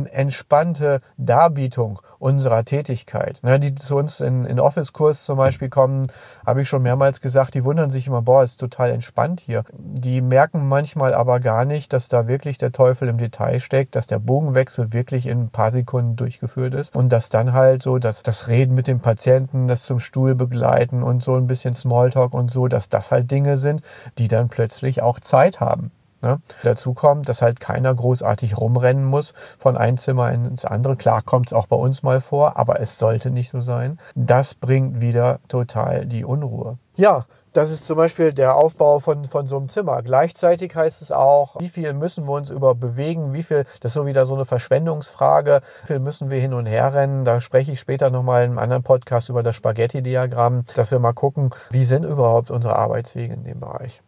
entspannte 0.06 1.00
Darbietung 1.16 2.00
unserer 2.18 2.64
Tätigkeit. 2.64 3.40
Ja, 3.42 3.58
die 3.58 3.74
zu 3.74 3.96
uns 3.96 4.20
in, 4.20 4.44
in 4.44 4.60
Office-Kurs 4.60 5.24
zum 5.24 5.36
Beispiel 5.36 5.68
kommen, 5.68 6.06
habe 6.46 6.62
ich 6.62 6.68
schon 6.68 6.82
mehrmals 6.82 7.20
gesagt, 7.20 7.54
die 7.54 7.64
wundern 7.64 7.90
sich 7.90 8.06
immer, 8.06 8.22
boah, 8.22 8.42
ist 8.42 8.56
total 8.56 8.90
entspannt 8.90 9.40
hier. 9.40 9.64
Die 9.72 10.20
merken 10.20 10.66
manchmal 10.68 11.14
aber 11.14 11.40
gar 11.40 11.64
nicht, 11.64 11.92
dass 11.92 12.08
da 12.08 12.26
wirklich 12.26 12.58
der 12.58 12.72
Teufel 12.72 13.08
im 13.08 13.18
Detail 13.18 13.60
steckt, 13.60 13.94
dass 13.94 14.06
der 14.06 14.18
Bogenwechsel 14.18 14.92
wirklich 14.92 15.26
in 15.26 15.44
ein 15.44 15.50
paar 15.50 15.70
Sekunden 15.70 16.16
durchgeführt 16.16 16.74
ist 16.74 16.96
und 16.96 17.10
dass 17.10 17.28
dann 17.28 17.52
halt 17.52 17.82
so 17.82 17.98
dass 17.98 18.22
das 18.22 18.48
Reden 18.48 18.74
mit 18.74 18.86
dem 18.86 19.00
Patienten, 19.00 19.68
das 19.68 19.84
zum 19.84 20.00
Stuhl 20.00 20.34
begleiten 20.34 21.02
und 21.02 21.22
so 21.22 21.34
ein 21.34 21.46
bisschen 21.46 21.74
Smalltalk 21.74 22.34
und 22.34 22.50
so, 22.50 22.68
dass 22.68 22.88
das 22.88 23.10
halt 23.10 23.30
Dinge 23.30 23.56
sind, 23.56 23.82
die 24.18 24.28
dann 24.28 24.48
plötzlich 24.48 25.02
auch 25.02 25.20
Zeit 25.20 25.60
haben. 25.60 25.90
Ne? 26.24 26.40
Dazu 26.62 26.94
kommt, 26.94 27.28
dass 27.28 27.42
halt 27.42 27.60
keiner 27.60 27.94
großartig 27.94 28.56
rumrennen 28.56 29.04
muss 29.04 29.34
von 29.58 29.76
einem 29.76 29.98
Zimmer 29.98 30.32
ins 30.32 30.64
andere. 30.64 30.96
Klar 30.96 31.20
kommt 31.20 31.48
es 31.48 31.52
auch 31.52 31.66
bei 31.66 31.76
uns 31.76 32.02
mal 32.02 32.22
vor, 32.22 32.56
aber 32.56 32.80
es 32.80 32.98
sollte 32.98 33.30
nicht 33.30 33.50
so 33.50 33.60
sein. 33.60 33.98
Das 34.14 34.54
bringt 34.54 35.02
wieder 35.02 35.40
total 35.48 36.06
die 36.06 36.24
Unruhe. 36.24 36.78
Ja, 36.96 37.26
das 37.52 37.70
ist 37.70 37.84
zum 37.84 37.98
Beispiel 37.98 38.32
der 38.32 38.56
Aufbau 38.56 39.00
von, 39.00 39.26
von 39.26 39.46
so 39.46 39.58
einem 39.58 39.68
Zimmer. 39.68 40.02
Gleichzeitig 40.02 40.74
heißt 40.74 41.02
es 41.02 41.12
auch, 41.12 41.60
wie 41.60 41.68
viel 41.68 41.92
müssen 41.92 42.26
wir 42.26 42.32
uns 42.32 42.48
über 42.48 42.74
bewegen, 42.74 43.34
wie 43.34 43.42
viel, 43.42 43.64
das 43.80 43.90
ist 43.90 43.94
so 43.94 44.06
wieder 44.06 44.24
so 44.24 44.34
eine 44.34 44.46
Verschwendungsfrage, 44.46 45.60
wie 45.82 45.86
viel 45.88 45.98
müssen 46.00 46.30
wir 46.30 46.40
hin 46.40 46.54
und 46.54 46.64
her 46.64 46.94
rennen. 46.94 47.26
Da 47.26 47.42
spreche 47.42 47.70
ich 47.72 47.80
später 47.80 48.08
nochmal 48.08 48.44
in 48.44 48.50
einem 48.50 48.58
anderen 48.58 48.82
Podcast 48.82 49.28
über 49.28 49.42
das 49.42 49.54
Spaghetti-Diagramm, 49.56 50.64
dass 50.74 50.90
wir 50.90 50.98
mal 50.98 51.12
gucken, 51.12 51.50
wie 51.70 51.84
sind 51.84 52.04
überhaupt 52.04 52.50
unsere 52.50 52.76
Arbeitswege 52.76 53.34
in 53.34 53.44
dem 53.44 53.60
Bereich. 53.60 54.02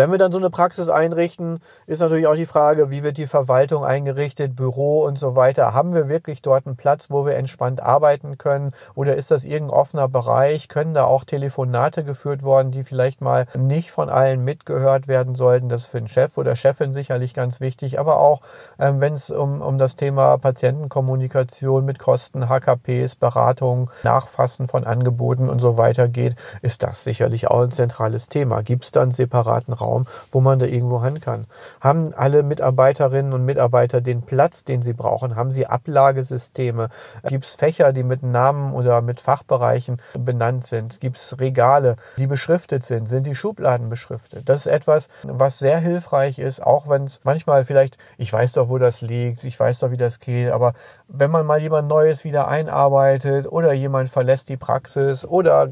Wenn 0.00 0.12
wir 0.12 0.16
dann 0.16 0.32
so 0.32 0.38
eine 0.38 0.48
Praxis 0.48 0.88
einrichten, 0.88 1.60
ist 1.86 1.98
natürlich 1.98 2.26
auch 2.26 2.34
die 2.34 2.46
Frage, 2.46 2.90
wie 2.90 3.02
wird 3.02 3.18
die 3.18 3.26
Verwaltung 3.26 3.84
eingerichtet, 3.84 4.56
Büro 4.56 5.02
und 5.02 5.18
so 5.18 5.36
weiter. 5.36 5.74
Haben 5.74 5.92
wir 5.92 6.08
wirklich 6.08 6.40
dort 6.40 6.66
einen 6.66 6.76
Platz, 6.76 7.10
wo 7.10 7.26
wir 7.26 7.34
entspannt 7.34 7.82
arbeiten 7.82 8.38
können? 8.38 8.72
Oder 8.94 9.16
ist 9.16 9.30
das 9.30 9.44
irgendein 9.44 9.78
offener 9.78 10.08
Bereich? 10.08 10.68
Können 10.68 10.94
da 10.94 11.04
auch 11.04 11.24
Telefonate 11.24 12.02
geführt 12.02 12.42
worden, 12.42 12.70
die 12.70 12.82
vielleicht 12.82 13.20
mal 13.20 13.44
nicht 13.58 13.90
von 13.90 14.08
allen 14.08 14.42
mitgehört 14.42 15.06
werden 15.06 15.34
sollten? 15.34 15.68
Das 15.68 15.82
ist 15.82 15.88
für 15.88 15.98
den 15.98 16.08
Chef 16.08 16.38
oder 16.38 16.56
Chefin 16.56 16.94
sicherlich 16.94 17.34
ganz 17.34 17.60
wichtig. 17.60 18.00
Aber 18.00 18.20
auch, 18.20 18.40
ähm, 18.78 19.02
wenn 19.02 19.12
es 19.12 19.28
um, 19.28 19.60
um 19.60 19.76
das 19.76 19.96
Thema 19.96 20.38
Patientenkommunikation 20.38 21.84
mit 21.84 21.98
Kosten, 21.98 22.48
HKPs, 22.48 23.16
Beratung, 23.16 23.90
Nachfassen 24.02 24.66
von 24.66 24.84
Angeboten 24.84 25.50
und 25.50 25.58
so 25.58 25.76
weiter 25.76 26.08
geht, 26.08 26.36
ist 26.62 26.82
das 26.82 27.04
sicherlich 27.04 27.48
auch 27.48 27.60
ein 27.60 27.70
zentrales 27.70 28.28
Thema. 28.28 28.62
Gibt 28.62 28.84
es 28.84 28.92
da 28.92 29.02
einen 29.02 29.10
separaten 29.10 29.74
Raum? 29.74 29.89
Raum, 29.90 30.06
wo 30.30 30.40
man 30.40 30.58
da 30.58 30.66
irgendwo 30.66 31.02
hin 31.02 31.20
kann. 31.20 31.46
Haben 31.80 32.14
alle 32.14 32.42
Mitarbeiterinnen 32.42 33.32
und 33.32 33.44
Mitarbeiter 33.44 34.00
den 34.00 34.22
Platz, 34.22 34.64
den 34.64 34.82
sie 34.82 34.92
brauchen? 34.92 35.36
Haben 35.36 35.52
sie 35.52 35.66
Ablagesysteme? 35.66 36.88
Gibt 37.24 37.44
es 37.44 37.54
Fächer, 37.54 37.92
die 37.92 38.02
mit 38.02 38.22
Namen 38.22 38.72
oder 38.72 39.00
mit 39.00 39.20
Fachbereichen 39.20 40.00
benannt 40.18 40.66
sind? 40.66 41.00
Gibt 41.00 41.16
es 41.16 41.38
Regale, 41.40 41.96
die 42.16 42.26
beschriftet 42.26 42.84
sind? 42.84 43.06
Sind 43.06 43.26
die 43.26 43.34
Schubladen 43.34 43.88
beschriftet? 43.88 44.48
Das 44.48 44.60
ist 44.60 44.72
etwas, 44.72 45.08
was 45.24 45.58
sehr 45.58 45.78
hilfreich 45.78 46.38
ist, 46.38 46.62
auch 46.62 46.88
wenn 46.88 47.04
es 47.04 47.20
manchmal 47.24 47.64
vielleicht, 47.64 47.98
ich 48.18 48.32
weiß 48.32 48.52
doch, 48.52 48.68
wo 48.68 48.78
das 48.78 49.00
liegt, 49.00 49.44
ich 49.44 49.58
weiß 49.58 49.80
doch, 49.80 49.90
wie 49.90 49.96
das 49.96 50.20
geht, 50.20 50.50
aber 50.50 50.74
wenn 51.08 51.30
man 51.30 51.44
mal 51.44 51.60
jemand 51.60 51.88
Neues 51.88 52.24
wieder 52.24 52.48
einarbeitet 52.48 53.50
oder 53.50 53.72
jemand 53.72 54.10
verlässt 54.10 54.48
die 54.48 54.56
Praxis 54.56 55.24
oder 55.24 55.70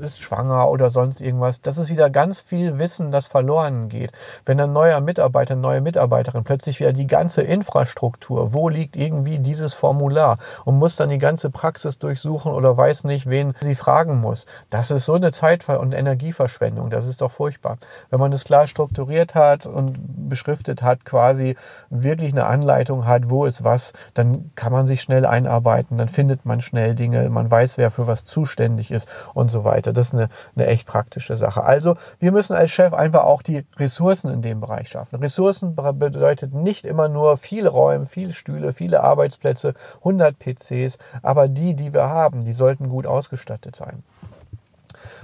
ist 0.00 0.22
schwanger 0.22 0.68
oder 0.68 0.90
sonst 0.90 1.20
irgendwas, 1.20 1.60
das 1.60 1.78
ist 1.78 1.90
wieder 1.90 2.10
ganz 2.10 2.40
viel 2.40 2.78
Wissen, 2.78 3.12
das 3.12 3.28
verloren 3.28 3.41
verloren 3.42 3.88
geht. 3.88 4.12
Wenn 4.46 4.60
ein 4.60 4.72
neuer 4.72 5.00
Mitarbeiter, 5.00 5.56
neue 5.56 5.80
Mitarbeiterin 5.80 6.44
plötzlich 6.44 6.78
wieder 6.78 6.92
die 6.92 7.08
ganze 7.08 7.42
Infrastruktur, 7.42 8.54
wo 8.54 8.68
liegt 8.68 8.96
irgendwie 8.96 9.40
dieses 9.40 9.74
Formular 9.74 10.36
und 10.64 10.78
muss 10.78 10.94
dann 10.94 11.08
die 11.08 11.18
ganze 11.18 11.50
Praxis 11.50 11.98
durchsuchen 11.98 12.52
oder 12.52 12.76
weiß 12.76 13.02
nicht, 13.02 13.28
wen 13.28 13.54
sie 13.60 13.74
fragen 13.74 14.20
muss. 14.20 14.46
Das 14.70 14.92
ist 14.92 15.06
so 15.06 15.14
eine 15.14 15.32
Zeit- 15.32 15.68
und 15.68 15.92
Energieverschwendung. 15.92 16.88
Das 16.90 17.06
ist 17.06 17.20
doch 17.20 17.32
furchtbar. 17.32 17.78
Wenn 18.10 18.20
man 18.20 18.30
das 18.30 18.44
klar 18.44 18.68
strukturiert 18.68 19.34
hat 19.34 19.66
und 19.66 20.28
beschriftet 20.28 20.82
hat, 20.82 21.04
quasi 21.04 21.56
wirklich 21.90 22.32
eine 22.32 22.46
Anleitung 22.46 23.06
hat, 23.06 23.28
wo 23.28 23.44
ist 23.44 23.64
was, 23.64 23.92
dann 24.14 24.52
kann 24.54 24.72
man 24.72 24.86
sich 24.86 25.02
schnell 25.02 25.26
einarbeiten, 25.26 25.98
dann 25.98 26.08
findet 26.08 26.46
man 26.46 26.60
schnell 26.60 26.94
Dinge, 26.94 27.28
man 27.28 27.50
weiß, 27.50 27.76
wer 27.76 27.90
für 27.90 28.06
was 28.06 28.24
zuständig 28.24 28.92
ist 28.92 29.08
und 29.34 29.50
so 29.50 29.64
weiter. 29.64 29.92
Das 29.92 30.08
ist 30.08 30.14
eine, 30.14 30.28
eine 30.54 30.66
echt 30.66 30.86
praktische 30.86 31.36
Sache. 31.36 31.64
Also 31.64 31.96
wir 32.20 32.30
müssen 32.30 32.54
als 32.54 32.70
Chef 32.70 32.92
einfach 32.92 33.24
auch 33.24 33.31
die 33.40 33.64
Ressourcen 33.76 34.30
in 34.30 34.42
dem 34.42 34.60
Bereich 34.60 34.88
schaffen. 34.88 35.20
Ressourcen 35.20 35.74
bedeutet 35.74 36.52
nicht 36.52 36.84
immer 36.84 37.08
nur 37.08 37.38
viel 37.38 37.66
Räume, 37.66 38.04
viel 38.04 38.32
Stühle, 38.32 38.74
viele 38.74 39.02
Arbeitsplätze, 39.02 39.72
100 39.98 40.36
PCs, 40.38 40.98
aber 41.22 41.48
die, 41.48 41.74
die 41.74 41.94
wir 41.94 42.10
haben, 42.10 42.44
die 42.44 42.52
sollten 42.52 42.90
gut 42.90 43.06
ausgestattet 43.06 43.76
sein. 43.76 44.02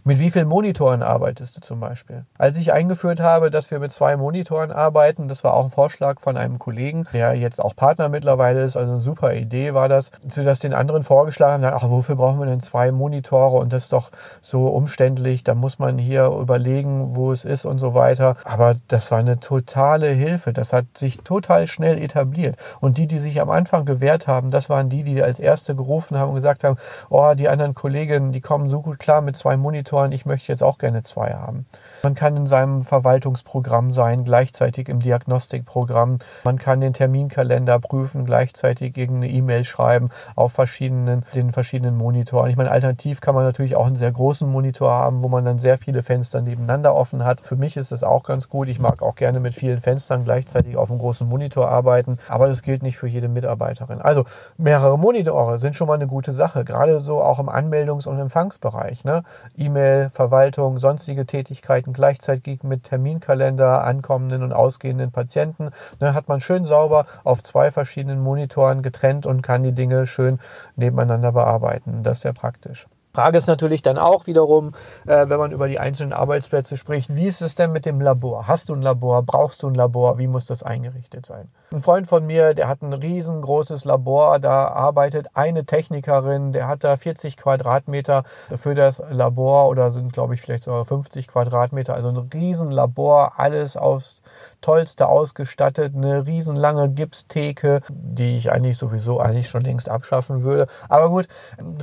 Mit 0.04 0.18
wie 0.18 0.30
vielen 0.30 0.48
Monitoren 0.48 1.02
arbeitest 1.02 1.56
du 1.56 1.60
zum 1.60 1.80
Beispiel? 1.80 2.24
Als 2.36 2.56
ich 2.58 2.72
eingeführt 2.72 3.20
habe, 3.20 3.50
dass 3.50 3.70
wir 3.70 3.78
mit 3.78 3.92
zwei 3.92 4.16
Monitoren 4.16 4.70
arbeiten, 4.70 5.28
das 5.28 5.44
war 5.44 5.54
auch 5.54 5.64
ein 5.64 5.70
Vorschlag 5.70 6.20
von 6.20 6.36
einem 6.36 6.58
Kollegen, 6.58 7.06
der 7.12 7.34
jetzt 7.34 7.62
auch 7.62 7.76
Partner 7.76 8.08
mittlerweile 8.08 8.62
ist, 8.62 8.76
also 8.76 8.92
eine 8.92 9.00
super 9.00 9.34
Idee 9.34 9.74
war 9.74 9.88
das, 9.88 10.10
sie 10.28 10.44
das 10.44 10.58
den 10.58 10.74
anderen 10.74 11.02
vorgeschlagen 11.02 11.64
haben, 11.64 11.76
ach, 11.76 11.88
wofür 11.88 12.16
brauchen 12.16 12.38
wir 12.38 12.46
denn 12.46 12.60
zwei 12.60 12.92
Monitore 12.92 13.58
und 13.58 13.72
das 13.72 13.84
ist 13.84 13.92
doch 13.92 14.10
so 14.40 14.68
umständlich, 14.68 15.44
da 15.44 15.54
muss 15.54 15.78
man 15.78 15.98
hier 15.98 16.26
überlegen, 16.26 17.16
wo 17.16 17.32
es 17.32 17.44
ist 17.44 17.64
und 17.64 17.78
so 17.78 17.94
weiter. 17.94 18.36
Aber 18.44 18.76
das 18.88 19.10
war 19.10 19.18
eine 19.18 19.40
totale 19.40 20.08
Hilfe, 20.08 20.52
das 20.52 20.72
hat 20.72 20.86
sich 20.96 21.18
total 21.18 21.66
schnell 21.66 21.98
etabliert. 21.98 22.56
Und 22.80 22.98
die, 22.98 23.06
die 23.06 23.18
sich 23.18 23.40
am 23.40 23.50
Anfang 23.50 23.84
gewehrt 23.84 24.26
haben, 24.26 24.50
das 24.50 24.70
waren 24.70 24.88
die, 24.88 25.02
die 25.02 25.22
als 25.22 25.40
erste 25.40 25.74
gerufen 25.74 26.18
haben 26.18 26.30
und 26.30 26.34
gesagt 26.34 26.64
haben, 26.64 26.76
oh, 27.10 27.34
die 27.34 27.48
anderen 27.48 27.74
Kolleginnen, 27.74 28.32
die 28.32 28.40
kommen 28.40 28.70
so 28.70 28.80
gut 28.80 28.98
klar 28.98 29.20
mit 29.20 29.36
zwei 29.36 29.56
Monitoren, 29.56 29.77
Monitoren, 29.78 30.10
ich 30.10 30.26
möchte 30.26 30.50
jetzt 30.50 30.62
auch 30.62 30.78
gerne 30.78 31.02
zwei 31.02 31.34
haben. 31.34 31.64
Man 32.02 32.14
kann 32.14 32.36
in 32.36 32.46
seinem 32.46 32.82
Verwaltungsprogramm 32.82 33.92
sein, 33.92 34.24
gleichzeitig 34.24 34.88
im 34.88 35.00
Diagnostikprogramm. 35.00 36.18
Man 36.44 36.58
kann 36.58 36.80
den 36.80 36.92
Terminkalender 36.92 37.78
prüfen, 37.78 38.24
gleichzeitig 38.24 38.96
irgendeine 38.96 39.32
E-Mail 39.32 39.64
schreiben 39.64 40.10
auf 40.36 40.52
verschiedenen, 40.52 41.24
den 41.34 41.52
verschiedenen 41.52 41.96
Monitoren. 41.96 42.50
Ich 42.50 42.56
meine, 42.56 42.70
alternativ 42.70 43.20
kann 43.20 43.34
man 43.34 43.44
natürlich 43.44 43.76
auch 43.76 43.86
einen 43.86 43.96
sehr 43.96 44.12
großen 44.12 44.48
Monitor 44.50 44.90
haben, 44.90 45.22
wo 45.22 45.28
man 45.28 45.44
dann 45.44 45.58
sehr 45.58 45.78
viele 45.78 46.02
Fenster 46.02 46.40
nebeneinander 46.40 46.94
offen 46.94 47.24
hat. 47.24 47.40
Für 47.40 47.56
mich 47.56 47.76
ist 47.76 47.92
das 47.92 48.04
auch 48.04 48.22
ganz 48.22 48.48
gut. 48.48 48.68
Ich 48.68 48.78
mag 48.78 49.02
auch 49.02 49.14
gerne 49.14 49.40
mit 49.40 49.54
vielen 49.54 49.80
Fenstern 49.80 50.24
gleichzeitig 50.24 50.76
auf 50.76 50.90
einem 50.90 51.00
großen 51.00 51.28
Monitor 51.28 51.68
arbeiten, 51.68 52.18
aber 52.28 52.48
das 52.48 52.62
gilt 52.62 52.82
nicht 52.82 52.98
für 52.98 53.08
jede 53.08 53.28
Mitarbeiterin. 53.28 54.00
Also 54.00 54.24
mehrere 54.56 54.98
Monitore 54.98 55.58
sind 55.58 55.76
schon 55.76 55.88
mal 55.88 55.94
eine 55.94 56.06
gute 56.06 56.32
Sache, 56.32 56.64
gerade 56.64 57.00
so 57.00 57.22
auch 57.22 57.38
im 57.38 57.48
Anmeldungs- 57.48 58.08
und 58.08 58.18
Empfangsbereich. 58.18 59.04
Ne? 59.04 59.22
E-Mail, 59.56 60.10
Verwaltung, 60.10 60.78
sonstige 60.78 61.26
Tätigkeiten 61.26 61.87
arbeiten 61.88 61.92
gleichzeitig 61.92 62.62
mit 62.62 62.84
Terminkalender 62.84 63.84
ankommenden 63.84 64.42
und 64.42 64.52
ausgehenden 64.52 65.10
Patienten. 65.10 65.70
Ne, 66.00 66.14
hat 66.14 66.28
man 66.28 66.40
schön 66.40 66.64
sauber 66.64 67.06
auf 67.24 67.42
zwei 67.42 67.70
verschiedenen 67.70 68.20
Monitoren 68.20 68.82
getrennt 68.82 69.26
und 69.26 69.42
kann 69.42 69.62
die 69.62 69.72
Dinge 69.72 70.06
schön 70.06 70.38
nebeneinander 70.76 71.32
bearbeiten. 71.32 72.02
Das 72.02 72.18
ist 72.18 72.22
sehr 72.22 72.32
praktisch. 72.32 72.86
Frage 73.14 73.38
ist 73.38 73.48
natürlich 73.48 73.82
dann 73.82 73.98
auch 73.98 74.26
wiederum, 74.26 74.74
äh, 75.06 75.28
wenn 75.28 75.38
man 75.38 75.50
über 75.50 75.66
die 75.66 75.80
einzelnen 75.80 76.12
Arbeitsplätze 76.12 76.76
spricht, 76.76 77.14
wie 77.14 77.26
ist 77.26 77.40
es 77.40 77.54
denn 77.54 77.72
mit 77.72 77.84
dem 77.84 78.00
Labor? 78.00 78.46
Hast 78.46 78.68
du 78.68 78.74
ein 78.74 78.82
Labor? 78.82 79.22
Brauchst 79.22 79.62
du 79.62 79.68
ein 79.68 79.74
Labor? 79.74 80.18
Wie 80.18 80.28
muss 80.28 80.44
das 80.46 80.62
eingerichtet 80.62 81.26
sein? 81.26 81.48
Ein 81.70 81.80
Freund 81.80 82.08
von 82.08 82.24
mir, 82.24 82.54
der 82.54 82.66
hat 82.66 82.80
ein 82.80 82.94
riesengroßes 82.94 83.84
Labor, 83.84 84.38
da 84.38 84.68
arbeitet 84.68 85.26
eine 85.34 85.66
Technikerin, 85.66 86.52
der 86.52 86.66
hat 86.66 86.82
da 86.82 86.96
40 86.96 87.36
Quadratmeter 87.36 88.24
für 88.56 88.74
das 88.74 89.02
Labor 89.10 89.68
oder 89.68 89.90
sind, 89.90 90.14
glaube 90.14 90.32
ich, 90.32 90.40
vielleicht 90.40 90.62
sogar 90.62 90.86
50 90.86 91.28
Quadratmeter, 91.28 91.92
also 91.92 92.08
ein 92.08 92.16
Riesenlabor, 92.16 93.34
alles 93.36 93.76
aufs 93.76 94.22
Tollste 94.62 95.08
ausgestattet, 95.08 95.94
eine 95.94 96.26
riesenlange 96.26 96.88
Gipstheke, 96.88 97.82
die 97.90 98.38
ich 98.38 98.50
eigentlich 98.50 98.78
sowieso 98.78 99.20
eigentlich 99.20 99.48
schon 99.48 99.62
längst 99.62 99.90
abschaffen 99.90 100.44
würde. 100.44 100.68
Aber 100.88 101.10
gut, 101.10 101.28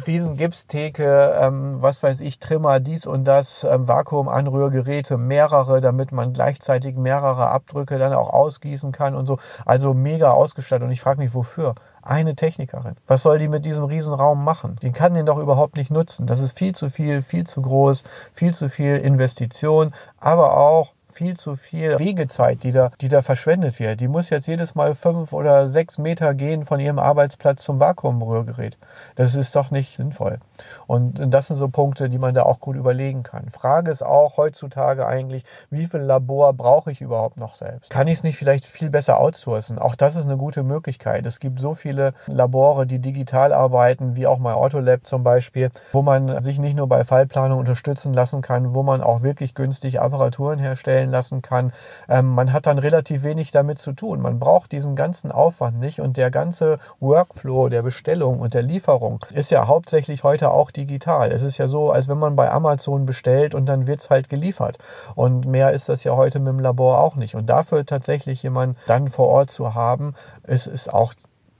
riesen 0.08 0.36
Gipstheke, 0.36 1.38
ähm, 1.40 1.82
was 1.82 2.02
weiß 2.02 2.22
ich, 2.22 2.40
Trimmer, 2.40 2.80
dies 2.80 3.06
und 3.06 3.24
das, 3.26 3.64
ähm, 3.64 3.88
Vakuumanrührgeräte, 3.88 5.18
mehrere, 5.18 5.80
damit 5.80 6.12
man 6.12 6.34
gleichzeitig 6.34 6.96
mehrere 6.96 7.50
Abdrücke 7.50 8.00
dann 8.00 8.14
auch 8.14 8.34
ausgießen 8.34 8.92
kann 8.92 9.14
und 9.14 9.28
so. 9.28 9.38
Also 9.64 9.75
mega 9.94 10.32
ausgestattet. 10.32 10.86
Und 10.86 10.92
ich 10.92 11.02
frage 11.02 11.20
mich, 11.20 11.34
wofür? 11.34 11.76
Eine 12.02 12.36
Technikerin. 12.36 12.96
Was 13.08 13.24
soll 13.24 13.40
die 13.40 13.48
mit 13.48 13.66
diesem 13.66 13.84
Riesenraum 13.84 14.44
machen? 14.44 14.78
Die 14.82 14.92
kann 14.92 15.14
den 15.14 15.26
doch 15.26 15.38
überhaupt 15.38 15.76
nicht 15.76 15.92
nutzen. 15.92 16.28
Das 16.28 16.40
ist 16.40 16.58
viel 16.58 16.76
zu 16.76 16.90
viel, 16.90 17.22
viel 17.22 17.46
zu 17.46 17.62
groß, 17.62 18.04
viel 18.34 18.54
zu 18.54 18.70
viel 18.70 18.98
Investition, 18.98 19.94
aber 20.20 20.58
auch 20.58 20.94
viel 21.16 21.38
zu 21.38 21.56
viel 21.56 21.98
Wegezeit, 21.98 22.64
die 22.64 22.74
da, 22.74 22.92
die 23.00 23.08
da 23.08 23.22
verschwendet 23.22 23.80
wird. 23.80 24.02
Die 24.02 24.10
muss 24.10 24.30
jetzt 24.30 24.48
jedes 24.48 24.76
Mal 24.76 24.96
fünf 24.96 25.32
oder 25.32 25.70
sechs 25.70 25.98
Meter 25.98 26.34
gehen 26.34 26.66
von 26.66 26.82
ihrem 26.82 27.00
Arbeitsplatz 27.00 27.64
zum 27.64 27.80
Vakuumrührgerät. 27.80 28.78
Das 29.16 29.34
ist 29.34 29.56
doch 29.56 29.72
nicht 29.72 29.96
sinnvoll. 29.96 30.40
Und 30.88 31.34
das 31.34 31.48
sind 31.48 31.56
so 31.56 31.70
Punkte, 31.70 32.10
die 32.10 32.18
man 32.18 32.34
da 32.34 32.44
auch 32.44 32.60
gut 32.60 32.76
überlegen 32.76 33.24
kann. 33.24 33.50
Frage 33.50 33.92
ist 33.92 34.04
auch 34.04 34.36
heutzutage 34.36 35.08
eigentlich, 35.08 35.46
wie 35.70 35.86
viel 35.86 36.02
Labor 36.02 36.52
brauche 36.52 36.92
ich 36.92 37.00
überhaupt 37.00 37.38
noch 37.38 37.56
selbst? 37.56 37.90
Kann 37.90 38.08
ich 38.08 38.18
es 38.18 38.24
nicht 38.24 38.38
vielleicht 38.38 38.66
viel 38.66 38.90
besser 38.90 39.20
outsourcen? 39.20 39.80
Auch 39.80 39.96
das 39.96 40.18
ist 40.18 40.26
eine 40.26 40.38
gute 40.38 40.64
Möglichkeit. 40.64 41.26
Es 41.26 41.40
gibt 41.40 41.62
so 41.62 41.76
viele 41.76 42.14
Labore, 42.28 42.86
die 42.86 43.00
digital 43.00 43.54
arbeiten, 43.54 44.18
wie 44.18 44.28
auch 44.28 44.40
mal 44.40 44.54
Autolab 44.54 45.08
zum 45.08 45.24
Beispiel, 45.24 45.72
wo 45.94 46.02
man 46.02 46.42
sich 46.42 46.60
nicht 46.60 46.76
nur 46.76 46.90
bei 46.90 47.06
Fallplanung 47.06 47.60
unterstützen 47.60 48.14
lassen 48.14 48.42
kann, 48.42 48.76
wo 48.76 48.84
man 48.84 49.02
auch 49.02 49.22
wirklich 49.22 49.54
günstig 49.54 50.02
Apparaturen 50.02 50.60
herstellen 50.60 51.05
herstellen 51.06 51.12
lassen 51.12 51.42
kann. 51.42 51.72
Ähm, 52.10 52.28
man 52.28 52.52
hat 52.52 52.66
dann 52.66 52.80
relativ 52.80 53.24
wenig 53.24 53.52
damit 53.52 53.80
zu 53.80 53.94
tun. 53.94 54.22
Man 54.22 54.40
braucht 54.40 54.72
diesen 54.72 54.96
ganzen 54.96 55.32
Aufwand 55.32 55.80
nicht 55.80 56.02
und 56.02 56.18
der 56.18 56.32
ganze 56.32 56.80
Workflow 57.00 57.70
der 57.70 57.82
Bestellung 57.82 58.40
und 58.40 58.54
der 58.54 58.62
Lieferung 58.62 59.20
ist 59.34 59.52
ja 59.52 59.68
hauptsächlich 59.68 60.24
heute 60.24 60.52
auch 60.52 60.72
digital. 60.72 61.32
Es 61.32 61.42
ist 61.42 61.58
ja 61.58 61.68
so, 61.68 61.92
als 61.92 62.08
wenn 62.08 62.18
man 62.18 62.36
bei 62.36 62.52
Amazon 62.52 63.06
bestellt 63.06 63.56
und 63.56 63.68
dann 63.68 63.88
wird 63.88 64.02
es 64.02 64.10
halt 64.10 64.30
geliefert. 64.30 64.78
Und 65.16 65.46
mehr 65.46 65.72
ist 65.72 65.90
das 65.90 66.04
ja 66.04 66.16
heute 66.16 66.40
mit 66.40 66.50
dem 66.50 66.60
Labor 66.60 67.00
auch 67.00 67.16
nicht. 67.16 67.36
Und 67.36 67.48
dafür 67.48 67.86
tatsächlich 67.86 68.44
jemanden 68.44 68.78
dann 68.88 69.10
vor 69.10 69.28
Ort 69.28 69.52
zu 69.52 69.74
haben, 69.74 70.16
ist, 70.44 70.68
ist 70.68 70.94
auch 70.94 71.14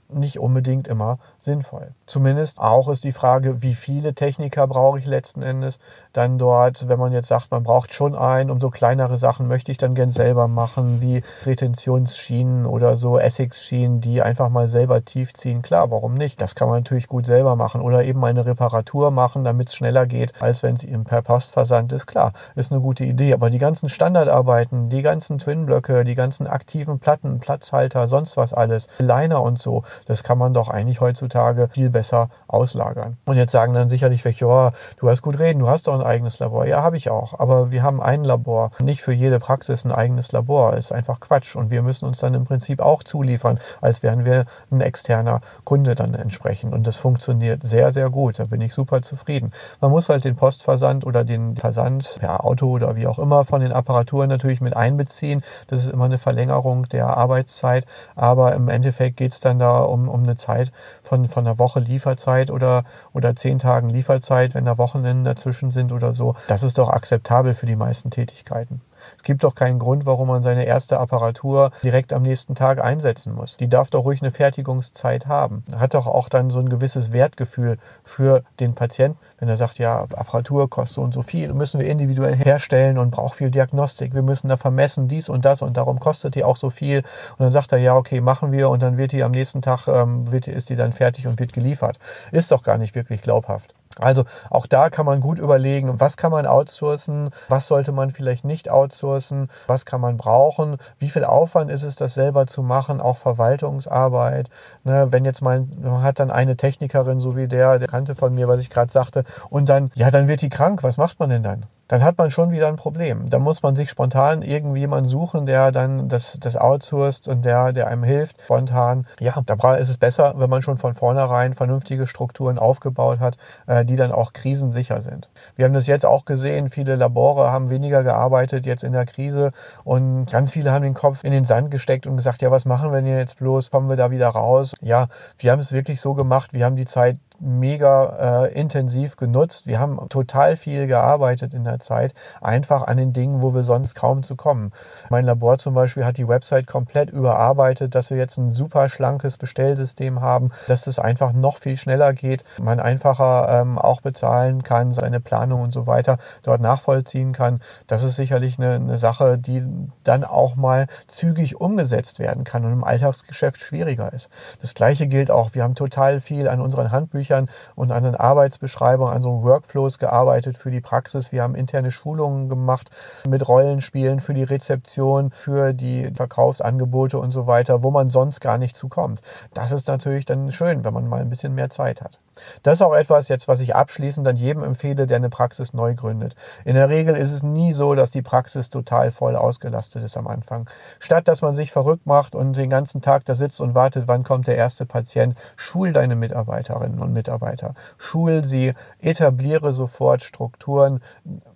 nicht 0.08 0.38
unbedingt 0.38 0.88
immer 0.88 1.18
sinnvoll. 1.38 1.92
Zumindest 2.06 2.60
auch 2.60 2.88
ist 2.88 3.04
die 3.04 3.12
Frage, 3.12 3.62
wie 3.62 3.74
viele 3.74 4.14
Techniker 4.14 4.66
brauche 4.66 4.98
ich 4.98 5.06
letzten 5.06 5.42
Endes 5.42 5.78
dann 6.12 6.38
dort, 6.38 6.88
wenn 6.88 6.98
man 6.98 7.12
jetzt 7.12 7.28
sagt, 7.28 7.50
man 7.50 7.62
braucht 7.62 7.92
schon 7.92 8.14
einen, 8.14 8.50
um 8.50 8.60
so 8.60 8.70
kleinere 8.70 9.18
Sachen 9.18 9.48
möchte 9.48 9.70
ich 9.70 9.78
dann 9.78 9.94
gern 9.94 10.10
selber 10.10 10.48
machen, 10.48 11.00
wie 11.00 11.22
Retentionsschienen 11.44 12.66
oder 12.66 12.96
so 12.96 13.18
Essex-Schienen, 13.18 14.00
die 14.00 14.22
einfach 14.22 14.48
mal 14.48 14.68
selber 14.68 15.04
tief 15.04 15.34
ziehen. 15.34 15.62
Klar, 15.62 15.90
warum 15.90 16.14
nicht? 16.14 16.40
Das 16.40 16.54
kann 16.54 16.68
man 16.68 16.78
natürlich 16.78 17.06
gut 17.06 17.26
selber 17.26 17.56
machen 17.56 17.80
oder 17.80 18.04
eben 18.04 18.24
eine 18.24 18.46
Reparatur 18.46 19.10
machen, 19.10 19.44
damit 19.44 19.68
es 19.68 19.74
schneller 19.74 20.06
geht, 20.06 20.32
als 20.40 20.62
wenn 20.62 20.76
es 20.76 20.84
eben 20.84 21.04
per 21.04 21.22
Postversand 21.22 21.92
ist. 21.92 22.06
Klar, 22.06 22.32
ist 22.54 22.72
eine 22.72 22.80
gute 22.80 23.04
Idee, 23.04 23.34
aber 23.34 23.50
die 23.50 23.58
ganzen 23.58 23.88
Standardarbeiten, 23.88 24.88
die 24.88 25.02
ganzen 25.02 25.38
Twin-Blöcke, 25.38 26.04
die 26.04 26.14
ganzen 26.14 26.46
aktiven 26.46 26.98
Platten, 26.98 27.40
Platzhalter, 27.40 28.08
sonst 28.08 28.36
was 28.36 28.52
alles, 28.52 28.88
Liner 28.98 29.42
und 29.42 29.58
so, 29.58 29.82
das 30.06 30.22
kann 30.22 30.38
man 30.38 30.54
doch 30.54 30.68
eigentlich 30.68 31.00
heutzutage 31.00 31.68
viel 31.68 31.90
besser 31.90 32.28
auslagern. 32.48 33.16
Und 33.24 33.36
jetzt 33.36 33.52
sagen 33.52 33.72
dann 33.72 33.88
sicherlich 33.88 34.24
welche, 34.24 34.46
oh, 34.46 34.70
du 34.98 35.08
hast 35.08 35.22
gut 35.22 35.38
reden, 35.38 35.58
du 35.60 35.68
hast 35.68 35.86
doch 35.86 35.94
ein 35.94 36.04
eigenes 36.04 36.38
Labor. 36.38 36.66
Ja, 36.66 36.82
habe 36.82 36.96
ich 36.96 37.10
auch. 37.10 37.38
Aber 37.38 37.70
wir 37.70 37.82
haben 37.82 38.02
ein 38.02 38.24
Labor. 38.24 38.70
Nicht 38.80 39.02
für 39.02 39.12
jede 39.12 39.38
Praxis 39.38 39.84
ein 39.84 39.92
eigenes 39.92 40.32
Labor. 40.32 40.74
Ist 40.74 40.92
einfach 40.92 41.20
Quatsch. 41.20 41.56
Und 41.56 41.70
wir 41.70 41.82
müssen 41.82 42.06
uns 42.06 42.18
dann 42.18 42.34
im 42.34 42.44
Prinzip 42.44 42.80
auch 42.80 43.02
zuliefern, 43.02 43.58
als 43.80 44.02
wären 44.02 44.24
wir 44.24 44.46
ein 44.70 44.80
externer 44.80 45.40
Kunde 45.64 45.94
dann 45.94 46.14
entsprechend. 46.14 46.72
Und 46.72 46.86
das 46.86 46.96
funktioniert 46.96 47.62
sehr, 47.62 47.92
sehr 47.92 48.10
gut. 48.10 48.38
Da 48.38 48.44
bin 48.44 48.60
ich 48.60 48.74
super 48.74 49.02
zufrieden. 49.02 49.52
Man 49.80 49.90
muss 49.90 50.08
halt 50.08 50.24
den 50.24 50.36
Postversand 50.36 51.06
oder 51.06 51.24
den 51.24 51.56
Versand 51.56 52.16
per 52.18 52.44
Auto 52.44 52.70
oder 52.70 52.96
wie 52.96 53.06
auch 53.06 53.18
immer 53.18 53.44
von 53.44 53.60
den 53.60 53.72
Apparaturen 53.72 54.28
natürlich 54.28 54.60
mit 54.60 54.76
einbeziehen. 54.76 55.42
Das 55.68 55.84
ist 55.84 55.92
immer 55.92 56.04
eine 56.04 56.18
Verlängerung 56.18 56.88
der 56.88 57.16
Arbeitszeit. 57.16 57.86
Aber 58.14 58.54
im 58.54 58.68
Endeffekt 58.68 59.16
geht 59.16 59.32
es 59.32 59.40
dann 59.40 59.58
da 59.58 59.80
um, 59.88 60.08
um 60.08 60.22
eine 60.22 60.36
Zeit 60.36 60.72
von, 61.02 61.28
von 61.28 61.46
einer 61.46 61.58
Woche 61.58 61.80
Lieferzeit 61.80 62.50
oder, 62.50 62.84
oder 63.12 63.36
zehn 63.36 63.58
Tagen 63.58 63.90
Lieferzeit, 63.90 64.54
wenn 64.54 64.64
da 64.64 64.78
Wochenenden 64.78 65.24
dazwischen 65.24 65.70
sind 65.70 65.92
oder 65.92 66.14
so. 66.14 66.34
Das 66.48 66.62
ist 66.62 66.78
doch 66.78 66.88
akzeptabel 66.88 67.54
für 67.54 67.66
die 67.66 67.76
meisten 67.76 68.10
Tätigkeiten. 68.10 68.80
Es 69.16 69.22
gibt 69.22 69.44
doch 69.44 69.54
keinen 69.54 69.78
Grund, 69.78 70.06
warum 70.06 70.28
man 70.28 70.42
seine 70.42 70.64
erste 70.64 70.98
Apparatur 70.98 71.70
direkt 71.82 72.12
am 72.12 72.22
nächsten 72.22 72.54
Tag 72.54 72.82
einsetzen 72.82 73.34
muss. 73.34 73.56
Die 73.58 73.68
darf 73.68 73.90
doch 73.90 74.04
ruhig 74.04 74.22
eine 74.22 74.30
Fertigungszeit 74.30 75.26
haben. 75.26 75.62
Hat 75.76 75.94
doch 75.94 76.06
auch 76.06 76.28
dann 76.28 76.50
so 76.50 76.60
ein 76.60 76.68
gewisses 76.68 77.12
Wertgefühl 77.12 77.78
für 78.04 78.42
den 78.60 78.74
Patienten, 78.74 79.18
wenn 79.38 79.48
er 79.48 79.56
sagt, 79.56 79.78
ja, 79.78 80.00
Apparatur 80.00 80.68
kostet 80.70 80.96
so 80.96 81.02
und 81.02 81.12
so 81.12 81.22
viel, 81.22 81.52
müssen 81.52 81.80
wir 81.80 81.88
individuell 81.88 82.34
herstellen 82.36 82.98
und 82.98 83.10
braucht 83.10 83.36
viel 83.36 83.50
Diagnostik. 83.50 84.14
Wir 84.14 84.22
müssen 84.22 84.48
da 84.48 84.56
vermessen 84.56 85.08
dies 85.08 85.28
und 85.28 85.44
das 85.44 85.62
und 85.62 85.76
darum 85.76 86.00
kostet 86.00 86.34
die 86.34 86.44
auch 86.44 86.56
so 86.56 86.70
viel. 86.70 86.98
Und 86.98 87.40
dann 87.40 87.50
sagt 87.50 87.72
er, 87.72 87.78
ja, 87.78 87.96
okay, 87.96 88.20
machen 88.20 88.52
wir 88.52 88.70
und 88.70 88.82
dann 88.82 88.96
wird 88.96 89.12
die 89.12 89.22
am 89.22 89.32
nächsten 89.32 89.62
Tag, 89.62 89.88
ähm, 89.88 90.30
wird, 90.32 90.48
ist 90.48 90.70
die 90.70 90.76
dann 90.76 90.92
fertig 90.92 91.26
und 91.26 91.38
wird 91.38 91.52
geliefert. 91.52 91.98
Ist 92.32 92.50
doch 92.50 92.62
gar 92.62 92.78
nicht 92.78 92.94
wirklich 92.94 93.22
glaubhaft. 93.22 93.74
Also 93.98 94.24
auch 94.50 94.66
da 94.66 94.90
kann 94.90 95.06
man 95.06 95.20
gut 95.20 95.38
überlegen, 95.38 96.00
was 96.00 96.16
kann 96.16 96.30
man 96.30 96.46
outsourcen, 96.46 97.30
was 97.48 97.66
sollte 97.66 97.92
man 97.92 98.10
vielleicht 98.10 98.44
nicht 98.44 98.70
outsourcen, 98.70 99.48
was 99.66 99.86
kann 99.86 100.00
man 100.00 100.16
brauchen, 100.16 100.76
wie 100.98 101.08
viel 101.08 101.24
Aufwand 101.24 101.70
ist 101.70 101.82
es, 101.82 101.96
das 101.96 102.14
selber 102.14 102.46
zu 102.46 102.62
machen, 102.62 103.00
auch 103.00 103.16
Verwaltungsarbeit. 103.16 104.50
Ne, 104.84 105.08
wenn 105.10 105.24
jetzt 105.24 105.42
mal, 105.42 105.66
man 105.80 106.02
hat 106.02 106.20
dann 106.20 106.30
eine 106.30 106.56
Technikerin, 106.56 107.20
so 107.20 107.36
wie 107.36 107.48
der, 107.48 107.78
der 107.78 107.88
kannte 107.88 108.14
von 108.14 108.34
mir, 108.34 108.48
was 108.48 108.60
ich 108.60 108.70
gerade 108.70 108.92
sagte, 108.92 109.24
und 109.48 109.68
dann, 109.68 109.90
ja, 109.94 110.10
dann 110.10 110.28
wird 110.28 110.42
die 110.42 110.50
krank, 110.50 110.82
was 110.82 110.98
macht 110.98 111.18
man 111.18 111.30
denn 111.30 111.42
dann? 111.42 111.66
Dann 111.88 112.02
hat 112.02 112.18
man 112.18 112.30
schon 112.30 112.50
wieder 112.50 112.68
ein 112.68 112.76
Problem. 112.76 113.28
Da 113.28 113.38
muss 113.38 113.62
man 113.62 113.76
sich 113.76 113.90
spontan 113.90 114.42
irgendjemanden 114.42 115.08
suchen, 115.08 115.46
der 115.46 115.72
dann 115.72 116.08
das, 116.08 116.38
das 116.40 116.56
outsourced 116.56 117.28
und 117.28 117.44
der, 117.44 117.72
der 117.72 117.86
einem 117.86 118.02
hilft, 118.02 118.40
spontan. 118.42 119.06
Ja, 119.20 119.40
da 119.44 119.74
ist 119.76 119.88
es 119.88 119.98
besser, 119.98 120.34
wenn 120.36 120.50
man 120.50 120.62
schon 120.62 120.78
von 120.78 120.94
vornherein 120.94 121.54
vernünftige 121.54 122.06
Strukturen 122.06 122.58
aufgebaut 122.58 123.20
hat, 123.20 123.36
äh, 123.66 123.84
die 123.84 123.96
dann 123.96 124.12
auch 124.12 124.32
krisensicher 124.32 125.00
sind. 125.00 125.30
Wir 125.54 125.64
haben 125.64 125.74
das 125.74 125.86
jetzt 125.86 126.06
auch 126.06 126.24
gesehen, 126.24 126.70
viele 126.70 126.96
Labore 126.96 127.50
haben 127.50 127.70
weniger 127.70 128.02
gearbeitet 128.02 128.66
jetzt 128.66 128.84
in 128.84 128.92
der 128.92 129.06
Krise 129.06 129.52
und 129.84 130.26
ganz 130.30 130.50
viele 130.50 130.72
haben 130.72 130.82
den 130.82 130.94
Kopf 130.94 131.24
in 131.24 131.32
den 131.32 131.44
Sand 131.44 131.70
gesteckt 131.70 132.06
und 132.06 132.16
gesagt, 132.16 132.42
ja, 132.42 132.50
was 132.50 132.64
machen 132.64 132.92
wir 132.92 133.00
denn 133.00 133.16
jetzt 133.16 133.38
bloß? 133.38 133.70
Kommen 133.70 133.88
wir 133.88 133.96
da 133.96 134.10
wieder 134.10 134.28
raus? 134.28 134.74
Ja, 134.80 135.08
wir 135.38 135.52
haben 135.52 135.60
es 135.60 135.72
wirklich 135.72 136.00
so 136.00 136.14
gemacht, 136.14 136.52
wir 136.52 136.64
haben 136.64 136.76
die 136.76 136.86
Zeit 136.86 137.18
mega 137.40 138.46
äh, 138.46 138.52
intensiv 138.52 139.16
genutzt. 139.16 139.66
Wir 139.66 139.78
haben 139.78 140.08
total 140.08 140.56
viel 140.56 140.86
gearbeitet 140.86 141.54
in 141.54 141.64
der 141.64 141.80
Zeit, 141.80 142.14
einfach 142.40 142.82
an 142.82 142.96
den 142.96 143.12
Dingen, 143.12 143.42
wo 143.42 143.54
wir 143.54 143.62
sonst 143.62 143.94
kaum 143.94 144.22
zu 144.22 144.36
kommen. 144.36 144.72
Mein 145.10 145.24
Labor 145.24 145.58
zum 145.58 145.74
Beispiel 145.74 146.04
hat 146.04 146.16
die 146.16 146.28
Website 146.28 146.66
komplett 146.66 147.10
überarbeitet, 147.10 147.94
dass 147.94 148.10
wir 148.10 148.16
jetzt 148.16 148.38
ein 148.38 148.50
super 148.50 148.88
schlankes 148.88 149.36
Bestellsystem 149.36 150.20
haben, 150.20 150.50
dass 150.66 150.86
es 150.86 150.98
einfach 150.98 151.32
noch 151.32 151.58
viel 151.58 151.76
schneller 151.76 152.12
geht, 152.12 152.44
man 152.60 152.80
einfacher 152.80 153.60
ähm, 153.60 153.78
auch 153.78 154.00
bezahlen 154.00 154.62
kann, 154.62 154.92
seine 154.92 155.20
Planung 155.20 155.60
und 155.60 155.72
so 155.72 155.86
weiter 155.86 156.18
dort 156.42 156.60
nachvollziehen 156.60 157.32
kann. 157.32 157.60
Das 157.86 158.02
ist 158.02 158.16
sicherlich 158.16 158.58
eine, 158.58 158.74
eine 158.74 158.98
Sache, 158.98 159.38
die 159.38 159.62
dann 160.04 160.24
auch 160.24 160.56
mal 160.56 160.86
zügig 161.06 161.60
umgesetzt 161.60 162.18
werden 162.18 162.44
kann 162.44 162.64
und 162.64 162.72
im 162.72 162.84
Alltagsgeschäft 162.84 163.60
schwieriger 163.60 164.12
ist. 164.12 164.30
Das 164.62 164.74
gleiche 164.74 165.06
gilt 165.06 165.30
auch, 165.30 165.54
wir 165.54 165.62
haben 165.62 165.74
total 165.74 166.20
viel 166.20 166.48
an 166.48 166.60
unseren 166.60 166.90
Handbüchern 166.90 167.25
Handbüchern 167.26 167.48
und 167.74 167.92
an 167.92 168.02
den 168.02 168.14
Arbeitsbeschreibungen, 168.14 169.12
an 169.12 169.22
so 169.22 169.42
Workflows 169.42 169.98
gearbeitet 169.98 170.56
für 170.56 170.70
die 170.70 170.80
Praxis. 170.80 171.32
Wir 171.32 171.42
haben 171.42 171.54
interne 171.54 171.90
Schulungen 171.90 172.48
gemacht 172.48 172.90
mit 173.28 173.46
Rollenspielen 173.46 174.20
für 174.20 174.34
die 174.34 174.42
Rezeption, 174.42 175.30
für 175.30 175.72
die 175.72 176.10
Verkaufsangebote 176.14 177.18
und 177.18 177.32
so 177.32 177.46
weiter, 177.46 177.82
wo 177.82 177.90
man 177.90 178.10
sonst 178.10 178.40
gar 178.40 178.58
nicht 178.58 178.76
zukommt. 178.76 179.20
Das 179.54 179.72
ist 179.72 179.88
natürlich 179.88 180.24
dann 180.24 180.50
schön, 180.52 180.84
wenn 180.84 180.94
man 180.94 181.08
mal 181.08 181.20
ein 181.20 181.30
bisschen 181.30 181.54
mehr 181.54 181.70
Zeit 181.70 182.00
hat. 182.02 182.18
Das 182.62 182.74
ist 182.74 182.82
auch 182.82 182.94
etwas 182.94 183.28
jetzt, 183.28 183.48
was 183.48 183.60
ich 183.60 183.74
abschließend 183.74 184.26
dann 184.26 184.36
jedem 184.36 184.62
empfehle, 184.62 185.06
der 185.06 185.16
eine 185.16 185.30
Praxis 185.30 185.72
neu 185.72 185.94
gründet. 185.94 186.34
In 186.64 186.74
der 186.74 186.88
Regel 186.88 187.16
ist 187.16 187.32
es 187.32 187.42
nie 187.42 187.72
so, 187.72 187.94
dass 187.94 188.10
die 188.10 188.22
Praxis 188.22 188.70
total 188.70 189.10
voll 189.10 189.36
ausgelastet 189.36 190.04
ist 190.04 190.16
am 190.16 190.26
Anfang. 190.26 190.68
Statt 190.98 191.28
dass 191.28 191.42
man 191.42 191.54
sich 191.54 191.72
verrückt 191.72 192.06
macht 192.06 192.34
und 192.34 192.56
den 192.56 192.70
ganzen 192.70 193.00
Tag 193.00 193.24
da 193.24 193.34
sitzt 193.34 193.60
und 193.60 193.74
wartet, 193.74 194.04
wann 194.06 194.22
kommt 194.22 194.46
der 194.46 194.56
erste 194.56 194.86
Patient, 194.86 195.36
schul 195.56 195.92
deine 195.92 196.16
Mitarbeiterinnen 196.16 197.00
und 197.00 197.12
Mitarbeiter. 197.12 197.74
Schul 197.98 198.44
sie, 198.44 198.74
etabliere 199.00 199.72
sofort 199.72 200.22
Strukturen, 200.22 201.00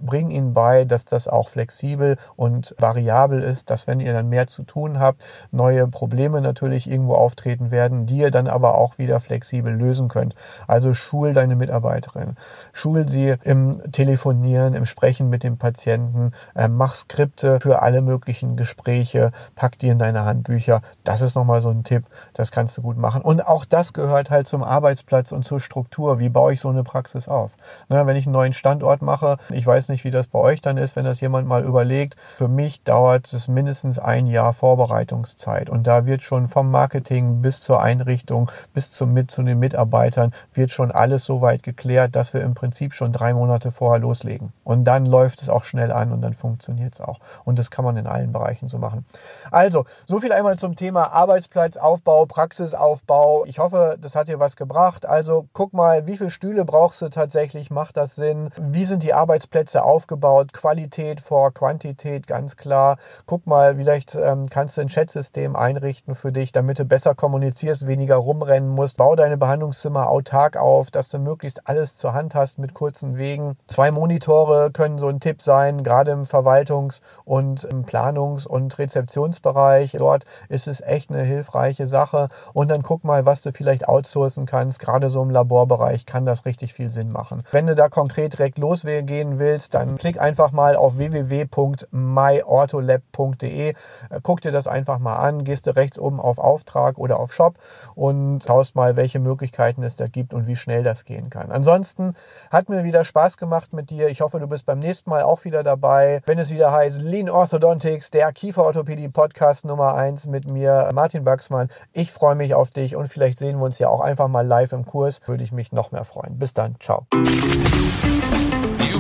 bring 0.01 0.31
ihnen 0.31 0.55
bei, 0.55 0.85
dass 0.85 1.05
das 1.05 1.29
auch 1.29 1.49
flexibel 1.49 2.17
und 2.37 2.75
variabel 2.79 3.43
ist, 3.43 3.71
dass 3.71 3.87
wenn 3.87 4.01
ihr 4.01 4.13
dann 4.13 4.29
mehr 4.29 4.47
zu 4.47 4.63
tun 4.63 4.99
habt, 4.99 5.23
neue 5.51 5.87
Probleme 5.89 6.41
natürlich 6.41 6.91
irgendwo 6.91 7.15
auftreten 7.15 7.71
werden, 7.71 8.07
die 8.07 8.19
ihr 8.19 8.31
dann 8.31 8.49
aber 8.49 8.77
auch 8.77 8.99
wieder 8.99 9.21
flexibel 9.21 9.73
lösen 9.73 10.09
könnt. 10.09 10.35
Also 10.71 10.95
schul 10.95 11.35
deine 11.35 11.57
Mitarbeiterin, 11.57 12.37
schul 12.73 13.09
sie 13.09 13.35
im 13.43 13.91
Telefonieren, 13.91 14.75
im 14.75 14.87
Sprechen 14.87 15.29
mit 15.29 15.43
dem 15.43 15.59
Patienten, 15.59 16.31
äh, 16.55 16.69
mach 16.69 16.95
Skripte 16.95 17.59
für 17.59 17.83
alle 17.83 18.03
möglichen 18.03 18.55
Gespräche, 18.55 19.33
pack 19.57 19.81
die 19.81 19.89
in 19.89 19.99
deine 19.99 20.25
Handbücher. 20.25 20.83
Das 21.03 21.23
ist 21.23 21.35
nochmal 21.35 21.61
so 21.61 21.71
ein 21.71 21.83
Tipp, 21.83 22.05
das 22.35 22.53
kannst 22.53 22.77
du 22.79 22.83
gut 22.83 22.97
machen. 22.97 23.21
Und 23.21 23.45
auch 23.47 23.65
das 23.65 23.93
gehört 23.93 24.31
halt 24.31 24.47
zum 24.47 24.63
Arbeitsplatz 24.63 25.33
und 25.33 25.45
zur 25.45 25.59
Struktur. 25.59 26.21
Wie 26.21 26.29
baue 26.29 26.53
ich 26.53 26.61
so 26.61 26.69
eine 26.69 26.85
Praxis 26.85 27.27
auf? 27.27 27.57
Ne, 27.89 28.07
wenn 28.07 28.15
ich 28.15 28.27
einen 28.27 28.35
neuen 28.35 28.53
Standort 28.53 29.03
mache, 29.03 29.39
ich 29.51 29.67
weiß 29.67 29.89
nicht, 29.89 30.05
wie 30.05 30.13
das 30.13 30.29
bei 30.29 30.39
euch 30.39 30.61
dann 30.61 30.77
ist, 30.77 30.95
wenn 30.95 31.05
das 31.05 31.21
jemand 31.21 31.49
mal 31.49 31.65
überlegt. 31.65 32.15
Für 32.39 32.47
mich 32.47 32.85
dauert 32.85 33.33
es 33.33 33.49
mindestens 33.49 33.99
ein 33.99 34.29
Jahr 34.29 34.53
Vorbereitungszeit. 34.53 35.69
Und 35.69 35.89
da 35.89 36.07
wird 36.07 36.23
schon 36.23 36.47
vom 36.47 36.71
Marketing 36.71 37.43
bis 37.43 37.61
zur 37.61 37.83
Einrichtung, 37.83 38.53
bis 38.73 38.93
zum, 38.93 39.13
mit 39.13 39.33
zu 39.33 39.43
den 39.43 39.59
Mitarbeitern, 39.59 40.33
wird 40.61 40.71
schon 40.73 40.91
alles 40.91 41.25
so 41.25 41.41
weit 41.41 41.63
geklärt, 41.63 42.15
dass 42.15 42.35
wir 42.35 42.43
im 42.43 42.53
Prinzip 42.53 42.93
schon 42.93 43.13
drei 43.13 43.33
Monate 43.33 43.73
vorher 43.73 43.99
loslegen. 43.99 44.53
Und 44.63 44.85
dann 44.85 45.07
läuft 45.07 45.41
es 45.41 45.49
auch 45.49 45.65
schnell 45.65 45.91
an 45.91 46.13
und 46.13 46.21
dann 46.21 46.35
funktioniert 46.35 46.95
es 46.95 47.01
auch. 47.01 47.19
Und 47.47 47.59
das 47.59 47.71
kann 47.71 47.83
man 47.83 47.97
in 47.97 48.07
allen 48.07 48.31
Bereichen 48.31 48.69
so 48.69 48.77
machen. 48.77 49.07
Also, 49.51 49.87
so 50.05 50.21
viel 50.21 50.33
einmal 50.33 50.59
zum 50.59 50.77
Thema 50.77 51.13
Arbeitsplatzaufbau, 51.13 52.27
Praxisaufbau. 52.27 53.47
Ich 53.47 53.59
hoffe, 53.59 53.97
das 53.99 54.15
hat 54.15 54.29
dir 54.29 54.39
was 54.39 54.55
gebracht. 54.57 55.07
Also, 55.07 55.47
guck 55.55 55.73
mal, 55.73 56.07
wie 56.07 56.19
viele 56.19 56.29
Stühle 56.29 56.67
brauchst 56.67 57.01
du 57.01 57.09
tatsächlich? 57.09 57.71
Macht 57.71 57.97
das 57.97 58.15
Sinn? 58.17 58.51
Wie 58.61 58.85
sind 58.85 59.03
die 59.03 59.15
Arbeitsplätze 59.15 59.83
aufgebaut? 59.83 60.53
Qualität 60.53 61.23
vor 61.23 61.55
Quantität, 61.55 62.27
ganz 62.27 62.59
klar. 62.59 62.99
Guck 63.25 63.47
mal, 63.47 63.77
vielleicht 63.77 64.15
ähm, 64.15 64.51
kannst 64.51 64.77
du 64.77 64.83
ein 64.83 64.89
Chatsystem 64.89 65.57
einrichten 65.57 66.15
für 66.15 66.33
dich, 66.33 66.53
damit 66.53 66.79
du 66.79 66.85
besser 66.85 67.15
kommunizierst, 67.15 67.87
weniger 67.87 68.17
rumrennen 68.17 68.69
musst. 68.69 68.99
Bau 68.99 69.17
deine 69.17 69.39
Behandlungszimmer 69.39 70.11
autark 70.11 70.50
Tag 70.51 70.61
auf, 70.61 70.91
dass 70.91 71.09
du 71.09 71.19
möglichst 71.19 71.67
alles 71.69 71.97
zur 71.97 72.13
Hand 72.13 72.35
hast 72.35 72.59
mit 72.59 72.75
kurzen 72.75 73.17
Wegen. 73.17 73.57
Zwei 73.69 73.93
Monitore 73.93 74.71
können 74.73 74.99
so 74.99 75.09
ein 75.09 75.21
Tipp 75.21 75.41
sein, 75.43 75.85
gerade 75.85 76.11
im 76.11 76.25
Verwaltungs- 76.25 77.01
und 77.25 77.65
im 77.65 77.85
Planungs- 77.85 78.47
und 78.47 78.79
Rezeptionsbereich. 78.79 79.97
Dort 79.99 80.25
ist 80.49 80.67
es 80.67 80.81
echt 80.81 81.11
eine 81.11 81.23
hilfreiche 81.23 81.87
Sache. 81.87 82.29
Und 82.53 82.71
dann 82.71 82.83
guck 82.83 83.05
mal, 83.05 83.27
was 83.27 83.43
du 83.43 83.53
vielleicht 83.53 83.87
outsourcen 83.89 84.47
kannst. 84.47 84.81
Gerade 84.81 85.11
so 85.11 85.23
im 85.23 85.31
Laborbereich 85.31 86.07
kann 86.07 86.27
das 86.27 86.47
richtig 86.47 86.75
viel 86.75 86.91
Sinn 86.91 87.13
machen. 87.13 87.45
Wenn 87.53 87.69
du 87.69 87.77
da 87.77 87.89
konkret 87.89 88.33
direkt 88.33 88.59
losgehen 88.59 89.39
willst, 89.39 89.75
dann 89.75 89.99
klick 89.99 90.21
einfach 90.21 90.51
mal 90.53 90.75
auf 90.77 90.97
www.myortolab.de. 90.97 93.75
Guck 94.23 94.41
dir 94.41 94.53
das 94.53 94.67
einfach 94.67 94.99
mal 94.99 95.17
an, 95.17 95.45
gehst 95.45 95.69
du 95.69 95.77
rechts 95.77 95.99
oben 95.99 96.19
auf 96.19 96.39
Auftrag 96.39 96.97
oder 96.99 97.21
auf 97.21 97.33
Shop 97.33 97.55
und 97.95 98.43
schaust 98.43 98.75
mal, 98.75 98.97
welche 98.97 99.21
Möglichkeiten 99.21 99.83
es 99.83 99.97
da 99.97 100.07
gibt 100.09 100.33
und 100.41 100.47
wie 100.47 100.57
schnell 100.57 100.83
das 100.83 101.05
gehen 101.05 101.31
kann. 101.31 101.51
Ansonsten 101.51 102.15
hat 102.51 102.69
mir 102.69 102.85
wieder 102.85 103.05
Spaß 103.05 103.37
gemacht 103.37 103.73
mit 103.73 103.91
dir. 103.91 104.09
Ich 104.09 104.21
hoffe, 104.21 104.41
du 104.41 104.47
bist 104.47 104.67
beim 104.67 104.79
nächsten 104.79 105.11
Mal 105.11 105.23
auch 105.23 105.45
wieder 105.45 105.63
dabei, 105.63 106.23
wenn 106.27 106.39
es 106.39 106.51
wieder 106.51 106.73
heißt 106.73 107.01
Lean 107.01 107.29
Orthodontics, 107.29 108.11
der 108.11 108.33
Kieferorthopädie 108.33 109.09
Podcast 109.09 109.65
Nummer 109.65 109.95
1 109.95 110.27
mit 110.27 110.51
mir, 110.51 110.91
Martin 110.95 111.25
Baxmann. 111.25 111.69
Ich 111.93 112.11
freue 112.13 112.35
mich 112.35 112.55
auf 112.55 112.71
dich 112.71 112.97
und 112.97 113.09
vielleicht 113.09 113.39
sehen 113.39 113.59
wir 113.59 113.65
uns 113.65 113.79
ja 113.79 113.89
auch 113.89 114.01
einfach 114.01 114.29
mal 114.29 114.47
live 114.47 114.73
im 114.73 114.87
Kurs. 114.87 115.21
Würde 115.27 115.45
ich 115.45 115.53
mich 115.53 115.73
noch 115.73 115.93
mehr 115.93 116.05
freuen. 116.05 116.39
Bis 116.39 116.55
dann. 116.55 116.77
Ciao. 116.81 117.07